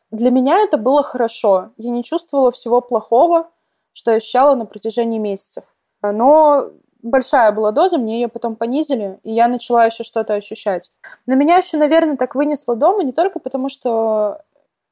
[0.10, 1.70] для меня это было хорошо.
[1.78, 3.52] Я не чувствовала всего плохого
[3.94, 5.64] что я ощущала на протяжении месяцев.
[6.02, 6.72] Но
[7.02, 10.92] большая была доза, мне ее потом понизили, и я начала еще что-то ощущать.
[11.26, 14.42] На меня еще, наверное, так вынесло дома не только потому, что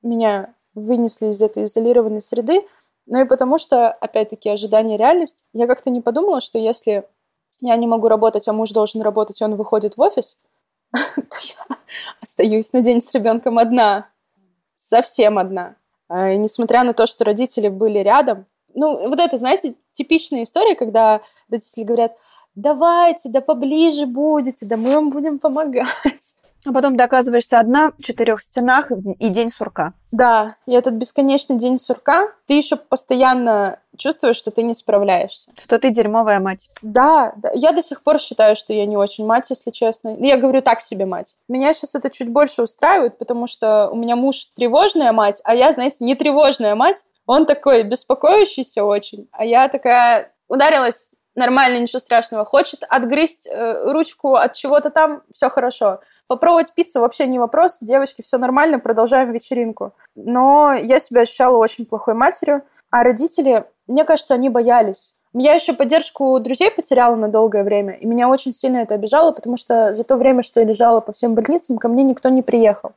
[0.01, 2.65] меня вынесли из этой изолированной среды,
[3.05, 5.43] но и потому что, опять-таки, ожидание реальность.
[5.53, 7.05] Я как-то не подумала, что если
[7.59, 10.37] я не могу работать, а муж должен работать, он выходит в офис,
[10.91, 11.77] то я
[12.21, 14.09] остаюсь на день с ребенком одна.
[14.75, 15.75] Совсем одна.
[16.07, 21.21] А, несмотря на то, что родители были рядом, ну, вот это, знаете, типичная история, когда
[21.49, 22.15] родители говорят,
[22.55, 26.35] давайте, да поближе будете, да мы вам будем помогать.
[26.65, 29.93] А потом ты оказываешься одна в четырех стенах и день сурка.
[30.11, 35.51] Да, и этот бесконечный день сурка, ты еще постоянно чувствуешь, что ты не справляешься.
[35.57, 36.69] Что ты дерьмовая мать.
[36.81, 40.17] Да, да, я до сих пор считаю, что я не очень мать, если честно.
[40.19, 41.35] Я говорю так себе мать.
[41.47, 45.71] Меня сейчас это чуть больше устраивает, потому что у меня муж тревожная мать, а я,
[45.71, 52.43] знаете, не тревожная мать, он такой беспокоящийся очень, а я такая ударилась нормально, ничего страшного.
[52.43, 55.99] Хочет отгрызть э, ручку от чего-то там, все хорошо.
[56.25, 57.77] Попробовать пиццу вообще не вопрос.
[57.81, 59.93] Девочки, все нормально, продолжаем вечеринку.
[60.15, 62.63] Но я себя ощущала очень плохой матерью.
[62.89, 65.13] А родители, мне кажется, они боялись.
[65.33, 69.55] Я еще поддержку друзей потеряла на долгое время, и меня очень сильно это обижало, потому
[69.55, 72.93] что за то время, что я лежала по всем больницам, ко мне никто не приехал.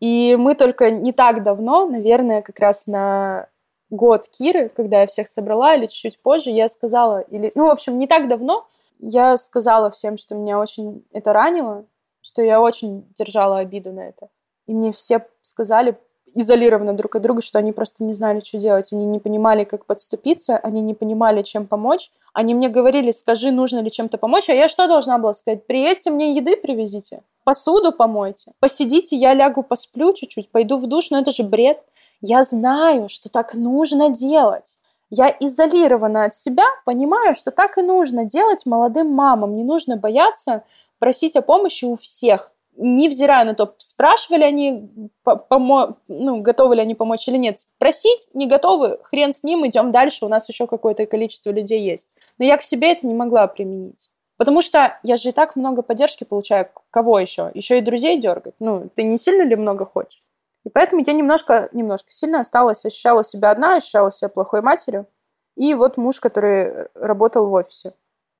[0.00, 3.48] И мы только не так давно, наверное, как раз на
[3.90, 7.98] год Киры, когда я всех собрала, или чуть-чуть позже, я сказала, или, ну, в общем,
[7.98, 8.66] не так давно,
[8.98, 11.84] я сказала всем, что меня очень это ранило,
[12.22, 14.28] что я очень держала обиду на это.
[14.66, 15.96] И мне все сказали
[16.36, 18.92] изолированно друг от друга, что они просто не знали, что делать.
[18.92, 22.10] Они не понимали, как подступиться, они не понимали, чем помочь.
[22.34, 25.66] Они мне говорили, скажи, нужно ли чем-то помочь, а я что должна была сказать?
[25.66, 31.18] Приедьте, мне еды привезите, посуду помойте, посидите, я лягу, посплю чуть-чуть, пойду в душ, но
[31.20, 31.82] это же бред.
[32.20, 34.78] Я знаю, что так нужно делать.
[35.10, 39.54] Я изолирована от себя, понимаю, что так и нужно делать молодым мамам.
[39.54, 40.64] Не нужно бояться
[40.98, 42.52] просить о помощи у всех.
[42.76, 44.90] невзирая на то, спрашивали они,
[45.22, 45.96] помо...
[46.08, 47.60] ну, готовы ли они помочь или нет.
[47.78, 52.14] Просить не готовы, хрен с ним, идем дальше, у нас еще какое-то количество людей есть.
[52.38, 54.10] Но я к себе это не могла применить.
[54.36, 56.68] Потому что я же и так много поддержки получаю.
[56.90, 57.50] Кого еще?
[57.54, 58.54] Еще и друзей дергать.
[58.58, 60.22] Ну, ты не сильно ли много хочешь?
[60.66, 65.06] И поэтому я немножко, немножко сильно осталась, ощущала себя одна, ощущала себя плохой матерью.
[65.54, 67.94] И вот муж, который работал в офисе.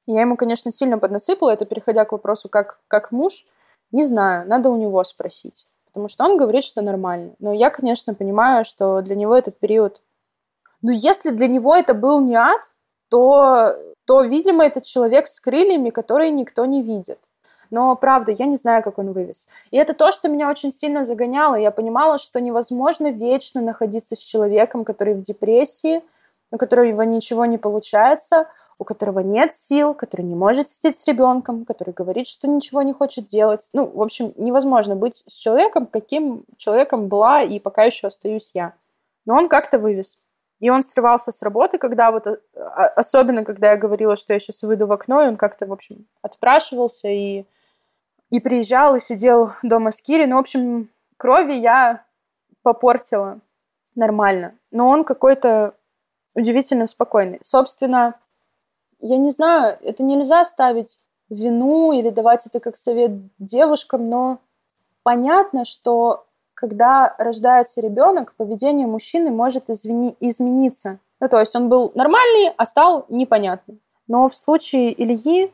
[0.07, 3.47] Я ему, конечно, сильно поднасыпала, это переходя к вопросу, как, как муж.
[3.93, 5.69] Не знаю, надо у него спросить.
[5.87, 7.35] Потому что он говорит, что нормально.
[7.39, 10.03] Но я, конечно, понимаю, что для него этот период...
[10.83, 12.73] Ну, если для него это был не ад,
[13.09, 13.73] то,
[14.05, 17.21] то, видимо, этот человек с крыльями, которые никто не видит.
[17.71, 19.49] Но, правда, я не знаю, как он вывез.
[19.71, 21.57] И это то, что меня очень сильно загоняло.
[21.57, 26.03] Я понимала, что невозможно вечно находиться с человеком, который в депрессии,
[26.51, 28.49] у которого ничего не получается,
[28.79, 32.93] у которого нет сил, который не может сидеть с ребенком, который говорит, что ничего не
[32.93, 33.69] хочет делать.
[33.73, 38.75] Ну, в общем, невозможно быть с человеком, каким человеком была и пока еще остаюсь я.
[39.25, 40.19] Но он как-то вывез.
[40.59, 44.39] И он срывался с работы, когда вот, э, а, особенно когда я говорила, что я
[44.39, 47.45] сейчас выйду в окно, и он как-то, в общем, отпрашивался и,
[48.31, 50.27] и приезжал, и сидел дома с Кири.
[50.27, 52.05] Ну, в общем, крови я
[52.63, 53.41] попортила
[53.95, 54.55] нормально.
[54.71, 55.75] Но он какой-то
[56.35, 57.39] удивительно спокойный.
[57.43, 58.15] Собственно,
[59.01, 64.39] я не знаю, это нельзя ставить вину или давать это как совет девушкам, но
[65.03, 70.99] понятно, что когда рождается ребенок, поведение мужчины может извини, измениться.
[71.21, 73.81] Ну, то есть он был нормальный, а стал непонятным.
[74.07, 75.53] Но в случае Ильи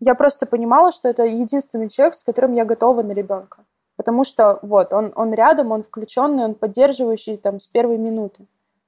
[0.00, 3.64] я просто понимала, что это единственный человек, с которым я готова на ребенка.
[3.96, 8.46] Потому что вот, он, он рядом, он включенный, он поддерживающий там с первой минуты.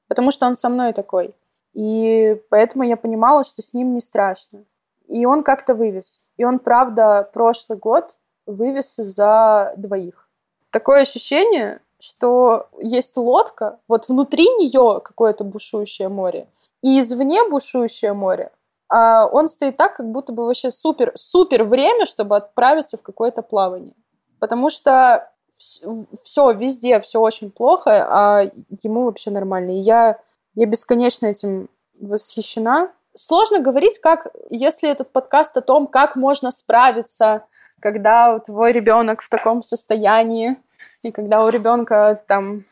[0.08, 1.34] Потому что он со мной такой.
[1.72, 4.64] И поэтому я понимала, что с ним не страшно.
[5.08, 6.20] И он как-то вывез.
[6.36, 10.30] И он, правда, прошлый год вывез за двоих
[10.70, 16.46] такое ощущение, что есть лодка, вот внутри нее какое-то бушующее море,
[16.82, 18.52] и извне бушующее море,
[18.90, 23.94] он стоит так, как будто бы вообще супер, супер время, чтобы отправиться в какое-то плавание.
[24.38, 28.42] Потому что все, везде все очень плохо, а
[28.82, 29.78] ему вообще нормально.
[29.78, 30.18] И я,
[30.54, 31.68] я бесконечно этим
[32.00, 32.90] восхищена.
[33.14, 37.44] Сложно говорить, как, если этот подкаст о том, как можно справиться
[37.80, 40.56] когда твой ребенок в таком состоянии,
[41.02, 42.62] и когда у ребенка там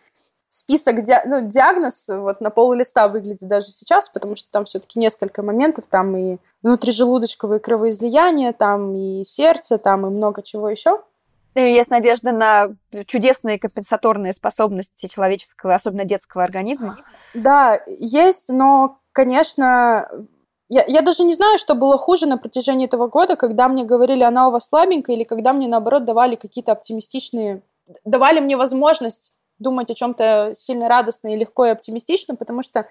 [0.49, 1.14] список, ди...
[1.26, 5.86] ну, диагноз вот на пол листа выглядит даже сейчас, потому что там все-таки несколько моментов,
[5.88, 11.03] там и внутрижелудочковые кровоизлияния, там и сердце, там и много чего еще.
[11.55, 12.68] И есть надежда на
[13.07, 16.99] чудесные компенсаторные способности человеческого, особенно детского организма.
[17.34, 20.09] Да, есть, но, конечно,
[20.68, 24.22] я, я даже не знаю, что было хуже на протяжении этого года, когда мне говорили,
[24.22, 27.62] она у вас слабенькая, или когда мне, наоборот, давали какие-то оптимистичные...
[28.05, 32.86] Давали мне возможность думать о чем-то сильно радостно и легко и оптимистично, потому что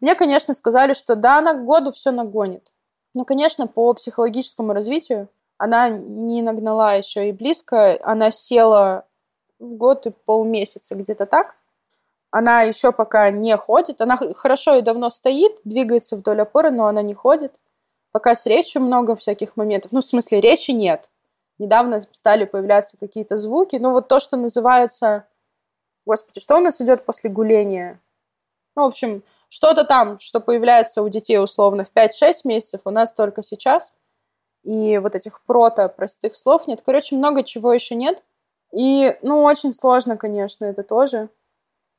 [0.00, 2.70] мне, конечно, сказали, что да, она к году все нагонит.
[3.14, 7.98] Но, конечно, по психологическому развитию она не нагнала еще и близко.
[8.02, 9.06] Она села
[9.58, 11.56] в год и полмесяца где-то так.
[12.30, 14.02] Она еще пока не ходит.
[14.02, 17.58] Она хорошо и давно стоит, двигается вдоль опоры, но она не ходит.
[18.12, 19.92] Пока с речью много всяких моментов.
[19.92, 21.08] Ну, в смысле, речи нет.
[21.58, 23.76] Недавно стали появляться какие-то звуки.
[23.76, 25.26] Ну, вот то, что называется...
[26.06, 28.00] Господи, что у нас идет после гуления?
[28.74, 33.12] Ну, в общем, что-то там, что появляется у детей условно в 5-6 месяцев, у нас
[33.12, 33.92] только сейчас.
[34.62, 36.80] И вот этих прото простых слов нет.
[36.84, 38.22] Короче, много чего еще нет.
[38.72, 41.28] И, ну, очень сложно, конечно, это тоже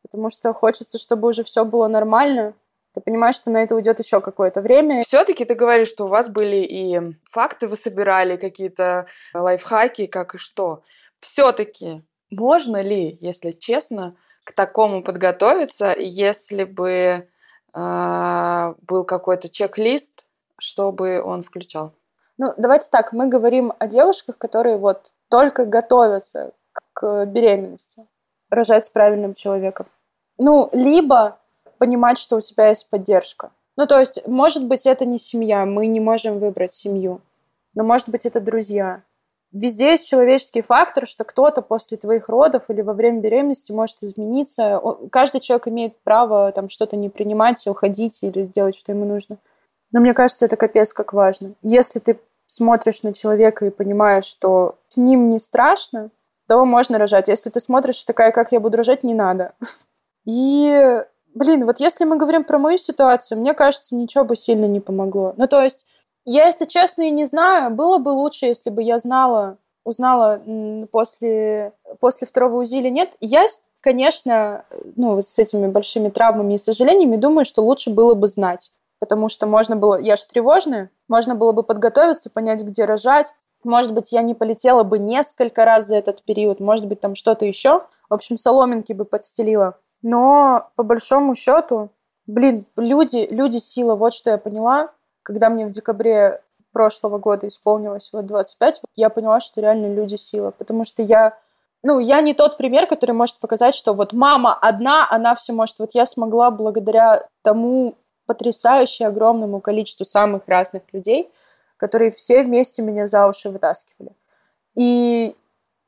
[0.08, 2.54] потому что хочется, чтобы уже все было нормально.
[2.94, 5.04] Ты понимаешь, что на это уйдет еще какое-то время.
[5.04, 10.38] Все-таки ты говоришь, что у вас были и факты, вы собирали какие-то лайфхаки, как и
[10.38, 10.82] что.
[11.20, 12.02] Все-таки
[12.32, 17.28] можно ли, если честно, к такому подготовиться, если бы
[17.74, 20.26] э, был какой-то чек-лист,
[20.58, 21.94] чтобы он включал?
[22.38, 26.52] Ну, давайте так, мы говорим о девушках, которые вот только готовятся
[26.94, 28.06] к беременности,
[28.50, 29.88] рожать с правильным человеком.
[30.38, 31.38] Ну, либо
[31.78, 33.52] понимать, что у тебя есть поддержка.
[33.76, 37.22] Ну, то есть, может быть, это не семья, мы не можем выбрать семью,
[37.76, 39.04] но, может быть, это друзья.
[39.54, 44.82] Везде есть человеческий фактор, что кто-то после твоих родов или во время беременности может измениться.
[45.12, 49.38] Каждый человек имеет право там что-то не принимать, уходить или делать, что ему нужно.
[49.92, 51.54] Но мне кажется, это капец как важно.
[51.62, 56.10] Если ты смотришь на человека и понимаешь, что с ним не страшно,
[56.48, 57.28] то можно рожать.
[57.28, 59.54] Если ты смотришь такая, как я буду рожать, не надо.
[60.26, 64.80] И, блин, вот если мы говорим про мою ситуацию, мне кажется, ничего бы сильно не
[64.80, 65.34] помогло.
[65.38, 65.86] Ну, то есть,
[66.28, 69.58] я, если честно, и не знаю, было бы лучше, если бы я знала
[69.88, 70.42] узнала
[70.92, 73.46] после, после второго УЗИ или нет, я,
[73.80, 74.66] конечно,
[74.98, 78.72] ну, вот с этими большими травмами и сожалениями думаю, что лучше было бы знать.
[79.00, 79.96] Потому что можно было...
[79.96, 80.90] Я же тревожная.
[81.08, 83.32] Можно было бы подготовиться, понять, где рожать.
[83.64, 86.60] Может быть, я не полетела бы несколько раз за этот период.
[86.60, 87.84] Может быть, там что-то еще.
[88.10, 89.78] В общем, соломинки бы подстелила.
[90.02, 91.90] Но по большому счету,
[92.26, 93.96] блин, люди, люди сила.
[93.96, 94.90] Вот что я поняла,
[95.28, 100.52] когда мне в декабре прошлого года исполнилось вот 25, я поняла, что реально люди сила.
[100.52, 101.38] Потому что я
[101.84, 105.80] ну, я не тот пример, который может показать, что вот мама одна, она все может.
[105.80, 111.30] Вот я смогла благодаря тому потрясающе огромному количеству самых разных людей,
[111.76, 114.12] которые все вместе меня за уши вытаскивали.
[114.76, 115.36] И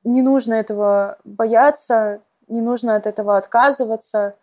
[0.03, 2.19] не нужно этого бояться,
[2.49, 4.35] не нужно от этого отказываться.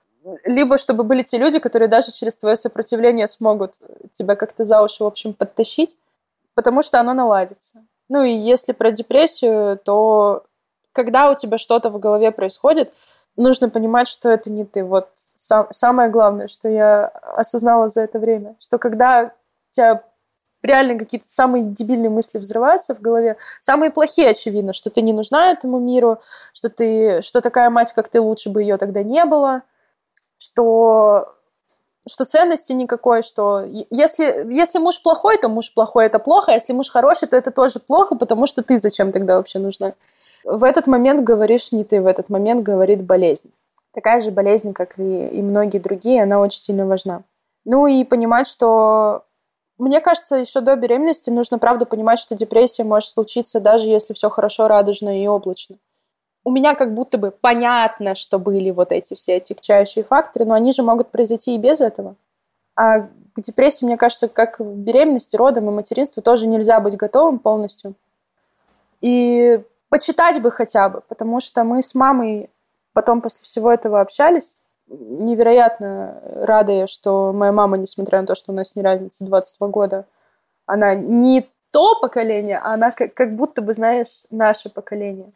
[0.44, 3.74] Либо чтобы были те люди, которые даже через твое сопротивление смогут
[4.12, 5.96] тебя как-то за уши, в общем, подтащить,
[6.54, 7.84] потому что оно наладится.
[8.08, 10.44] Ну и если про депрессию, то
[10.92, 12.92] когда у тебя что-то в голове происходит,
[13.36, 14.82] нужно понимать, что это не ты.
[14.82, 20.02] Вот сам, самое главное, что я осознала за это время, что когда у тебя
[20.62, 25.52] реально какие-то самые дебильные мысли взрываются в голове, самые плохие, очевидно, что ты не нужна
[25.52, 26.18] этому миру,
[26.52, 29.62] что ты, что такая мать, как ты, лучше бы ее тогда не было,
[30.38, 31.32] что
[32.08, 36.72] что ценности никакой, что если, если муж плохой, то муж плохой, это плохо, а если
[36.72, 39.94] муж хороший, то это тоже плохо, потому что ты зачем тогда вообще нужна?
[40.44, 43.50] В этот момент говоришь не ты, в этот момент говорит болезнь.
[43.92, 47.24] Такая же болезнь, как и, и многие другие, она очень сильно важна.
[47.64, 49.24] Ну и понимать, что
[49.78, 54.30] мне кажется, еще до беременности нужно, правда, понимать, что депрессия может случиться, даже если все
[54.30, 55.76] хорошо, радужно и облачно.
[56.46, 60.70] У меня как будто бы понятно, что были вот эти все отягчающие факторы, но они
[60.70, 62.14] же могут произойти и без этого.
[62.76, 67.40] А к депрессии, мне кажется, как в беременности, родом и материнству тоже нельзя быть готовым
[67.40, 67.94] полностью.
[69.00, 72.48] И почитать бы хотя бы, потому что мы с мамой
[72.92, 74.54] потом после всего этого общались.
[74.86, 79.66] Невероятно рада я, что моя мама, несмотря на то, что у нас не разница 22
[79.66, 80.04] года,
[80.64, 85.32] она не то поколение, а она как будто бы, знаешь, наше поколение.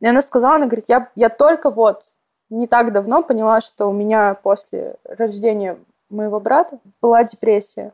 [0.00, 2.10] И она сказала, она говорит, я, я только вот
[2.48, 5.78] не так давно поняла, что у меня после рождения
[6.08, 7.92] моего брата была депрессия.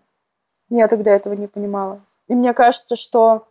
[0.69, 2.01] Я тогда этого не понимала.
[2.29, 3.47] И мне кажется, что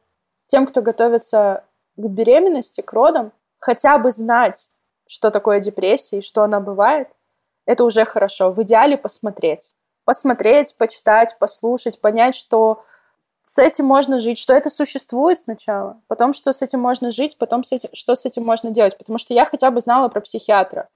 [0.48, 1.64] тем, кто готовится
[1.96, 4.70] к беременности, к родам, хотя бы знать,
[5.08, 7.10] что такое депрессия и что она бывает,
[7.66, 8.52] это уже хорошо.
[8.52, 9.72] В идеале посмотреть.
[10.04, 12.84] Посмотреть, почитать, послушать, понять, что
[13.48, 17.64] с этим можно жить, что это существует сначала, потом, что с этим можно жить, потом,
[17.64, 18.98] с этим, что с этим можно делать.
[18.98, 20.90] Потому что я хотя бы знала про психиатра,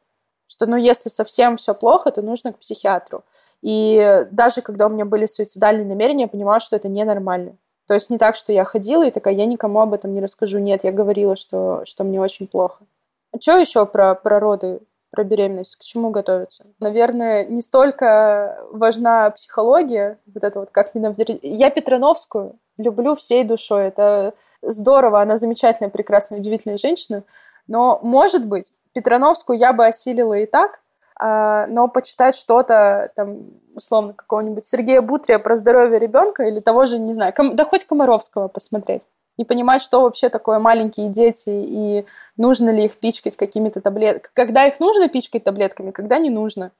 [0.48, 3.24] что, ну, если совсем все плохо, то нужно к психиатру.
[3.62, 7.56] И даже когда у меня были суицидальные намерения, я понимала, что это ненормально.
[7.88, 10.58] То есть не так, что я ходила и такая, я никому об этом не расскажу.
[10.58, 12.84] Нет, я говорила, что, что мне очень плохо.
[13.32, 14.80] А что еще про, про роды,
[15.12, 15.76] про беременность?
[15.76, 16.66] К чему готовиться?
[16.80, 21.40] Наверное, не столько важна психология, вот это вот как ненавидеть.
[21.42, 23.88] Я Петрановскую люблю всей душой.
[23.88, 27.24] Это здорово, она замечательная, прекрасная, удивительная женщина.
[27.68, 30.80] Но, может быть, Петрановскую я бы осилила и так,
[31.20, 33.42] а, но почитать что-то, там,
[33.76, 37.86] условно, какого-нибудь Сергея Бутрия про здоровье ребенка или того же, не знаю, ком- да хоть
[37.86, 39.04] Комаровского посмотреть.
[39.40, 44.34] И понимать, что вообще такое маленькие дети, и нужно ли их пичкать какими-то таблетками.
[44.34, 46.74] Когда их нужно пичкать таблетками, когда не нужно.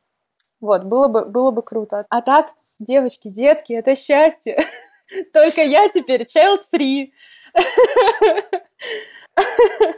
[0.60, 2.06] Вот, было бы, было бы круто.
[2.10, 2.48] А так,
[2.78, 4.60] девочки, детки, это счастье.
[5.34, 7.14] Только я теперь child-free.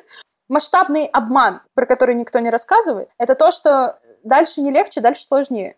[0.48, 5.76] Масштабный обман, про который никто не рассказывает, это то, что дальше не легче, дальше сложнее.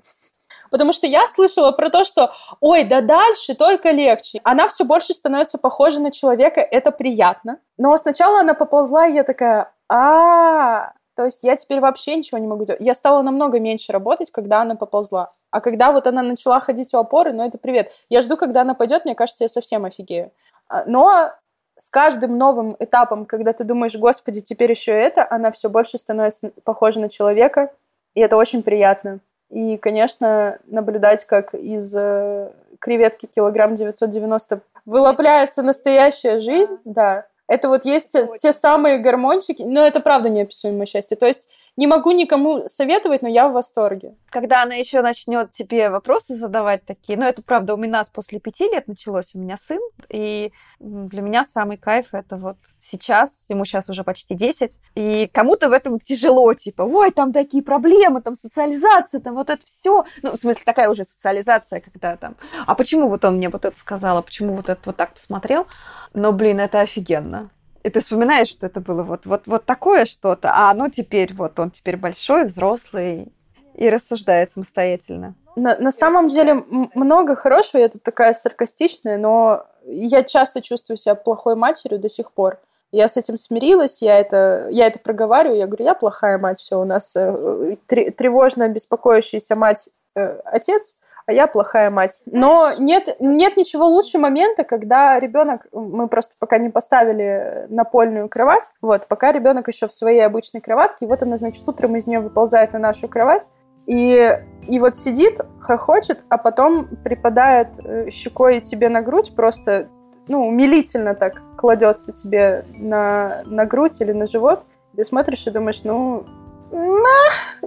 [0.74, 4.42] Потому что я слышала про то, что, ой, да дальше только легче.
[4.44, 7.60] Она все больше становится похожа на человека, это приятно.
[7.78, 12.48] Но сначала она поползла, и я такая, а, то есть я теперь вообще ничего не
[12.48, 12.82] могу делать.
[12.82, 15.32] Я стала намного меньше работать, когда она поползла.
[15.52, 17.92] А когда вот она начала ходить у опоры, ну это привет.
[18.10, 20.32] Я жду, когда она пойдет, мне кажется, я совсем офигею.
[20.70, 21.34] А, но
[21.78, 26.52] с каждым новым этапом, когда ты думаешь, господи, теперь еще это, она все больше становится
[26.64, 27.72] похожа на человека,
[28.16, 29.20] и это очень приятно.
[29.54, 37.86] И, конечно, наблюдать, как из э, креветки килограмм 990 вылупляется настоящая жизнь, да, это вот
[37.86, 38.40] есть Очень.
[38.40, 41.16] те самые гормончики, но это правда неописуемое счастье.
[41.16, 44.16] То есть не могу никому советовать, но я в восторге.
[44.30, 48.66] Когда она еще начнет тебе вопросы задавать такие, ну это правда у меня после пяти
[48.66, 53.90] лет началось, у меня сын, и для меня самый кайф это вот сейчас, ему сейчас
[53.90, 59.22] уже почти 10, и кому-то в этом тяжело, типа, ой, там такие проблемы, там социализация,
[59.22, 60.06] там вот это все.
[60.22, 62.36] Ну, в смысле, такая уже социализация, когда там,
[62.68, 65.66] а почему вот он мне вот это сказал, а почему вот это вот так посмотрел?
[66.14, 67.50] Но, блин, это офигенно.
[67.84, 71.60] И ты вспоминаешь, что это было вот, вот, вот такое что-то, а оно теперь, вот
[71.60, 73.34] он теперь большой, взрослый
[73.76, 75.36] и рассуждает самостоятельно.
[75.56, 76.64] На, на самом деле
[76.96, 82.32] много хорошего, я тут такая саркастичная, но я часто чувствую себя плохой матерью до сих
[82.32, 82.60] пор.
[82.92, 86.80] Я с этим смирилась, я это, я это проговариваю, я говорю, я плохая мать, все,
[86.80, 90.96] у нас э, тревожно беспокоящаяся мать, э, отец,
[91.26, 92.22] а я плохая мать.
[92.26, 98.70] Но нет, нет ничего лучше момента, когда ребенок, мы просто пока не поставили напольную кровать,
[98.82, 102.20] вот, пока ребенок еще в своей обычной кроватке, и вот она, значит, утром из нее
[102.20, 103.50] выползает на нашу кровать,
[103.86, 109.90] и, и вот сидит, хохочет, а потом припадает э, щекой тебе на грудь, просто,
[110.28, 114.64] ну, умилительно так кладется тебе на, на грудь или на живот.
[114.96, 116.24] Ты смотришь и думаешь, ну,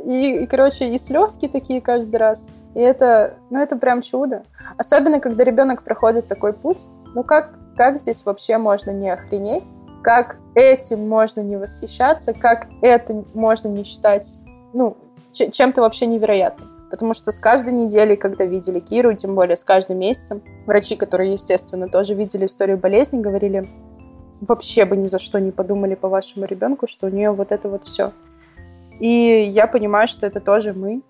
[0.04, 2.46] и, и, короче, и слезки такие каждый раз.
[2.76, 4.42] И это, ну, это прям чудо.
[4.76, 6.84] Особенно, когда ребенок проходит такой путь.
[7.14, 9.72] Ну, как, как здесь вообще можно не охренеть?
[10.02, 12.34] Как этим можно не восхищаться?
[12.34, 14.36] Как это можно не считать,
[14.74, 14.98] ну,
[15.32, 16.68] чем-то вообще невероятным?
[16.90, 21.32] Потому что с каждой неделей, когда видели Киру, тем более с каждым месяцем, врачи, которые,
[21.32, 23.70] естественно, тоже видели историю болезни, говорили,
[24.42, 27.70] вообще бы ни за что не подумали по вашему ребенку, что у нее вот это
[27.70, 28.12] вот все.
[29.00, 31.00] И я понимаю, что это тоже мы,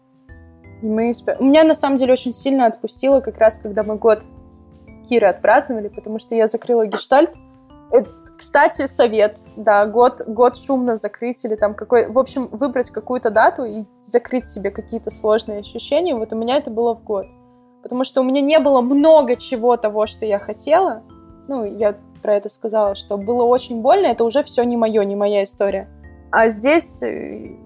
[0.82, 1.12] и мы...
[1.40, 4.24] Меня, на самом деле, очень сильно отпустило как раз, когда мы год
[5.08, 7.30] Киры отпраздновали, потому что я закрыла гештальт.
[7.92, 12.08] Это, кстати, совет, да, год, год шумно закрыть или там какой...
[12.08, 16.14] В общем, выбрать какую-то дату и закрыть себе какие-то сложные ощущения.
[16.14, 17.26] Вот у меня это было в год.
[17.82, 21.02] Потому что у меня не было много чего того, что я хотела.
[21.46, 25.14] Ну, я про это сказала, что было очень больно, это уже все не мое, не
[25.14, 25.88] моя история.
[26.32, 27.56] А здесь э,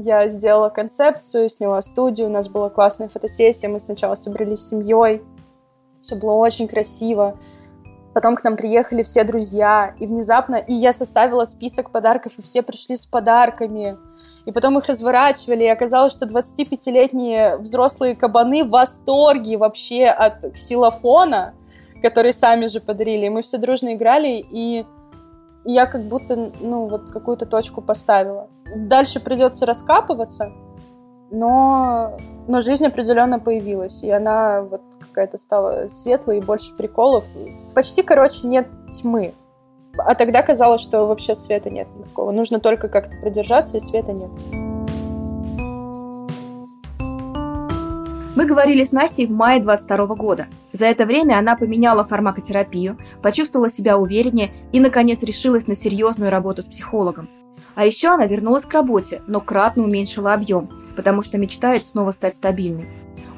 [0.00, 5.22] я сделала концепцию, сняла студию, у нас была классная фотосессия, мы сначала собрались с семьей,
[6.02, 7.38] все было очень красиво.
[8.14, 12.62] Потом к нам приехали все друзья, и внезапно, и я составила список подарков, и все
[12.62, 13.96] пришли с подарками.
[14.46, 21.54] И потом их разворачивали, и оказалось, что 25-летние взрослые кабаны в восторге вообще от ксилофона,
[22.02, 23.26] который сами же подарили.
[23.26, 24.86] И мы все дружно играли, и
[25.64, 28.48] я как будто, ну, вот какую-то точку поставила.
[28.74, 30.52] Дальше придется раскапываться,
[31.30, 32.16] но,
[32.46, 37.24] но жизнь определенно появилась, и она вот какая-то стала светлой и больше приколов.
[37.74, 39.34] Почти, короче, нет тьмы.
[39.98, 42.30] А тогда казалось, что вообще света нет никакого.
[42.30, 44.30] Нужно только как-то продержаться, и света нет.
[48.36, 50.46] Мы говорили с Настей в мае 22 года.
[50.72, 56.62] За это время она поменяла фармакотерапию, почувствовала себя увереннее и, наконец, решилась на серьезную работу
[56.62, 57.28] с психологом.
[57.74, 62.34] А еще она вернулась к работе, но кратно уменьшила объем, потому что мечтает снова стать
[62.34, 62.88] стабильной.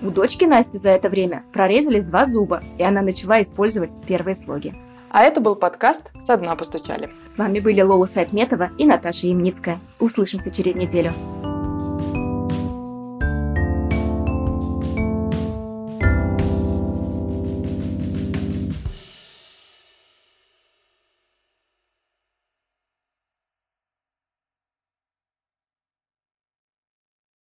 [0.02, 4.74] У дочки Насти за это время прорезались два зуба, и она начала использовать первые слоги.
[5.10, 7.10] А это был подкаст «Со дна постучали».
[7.26, 9.78] С вами были Лола Сайтметова и Наташа Ямницкая.
[10.00, 11.12] Услышимся через неделю.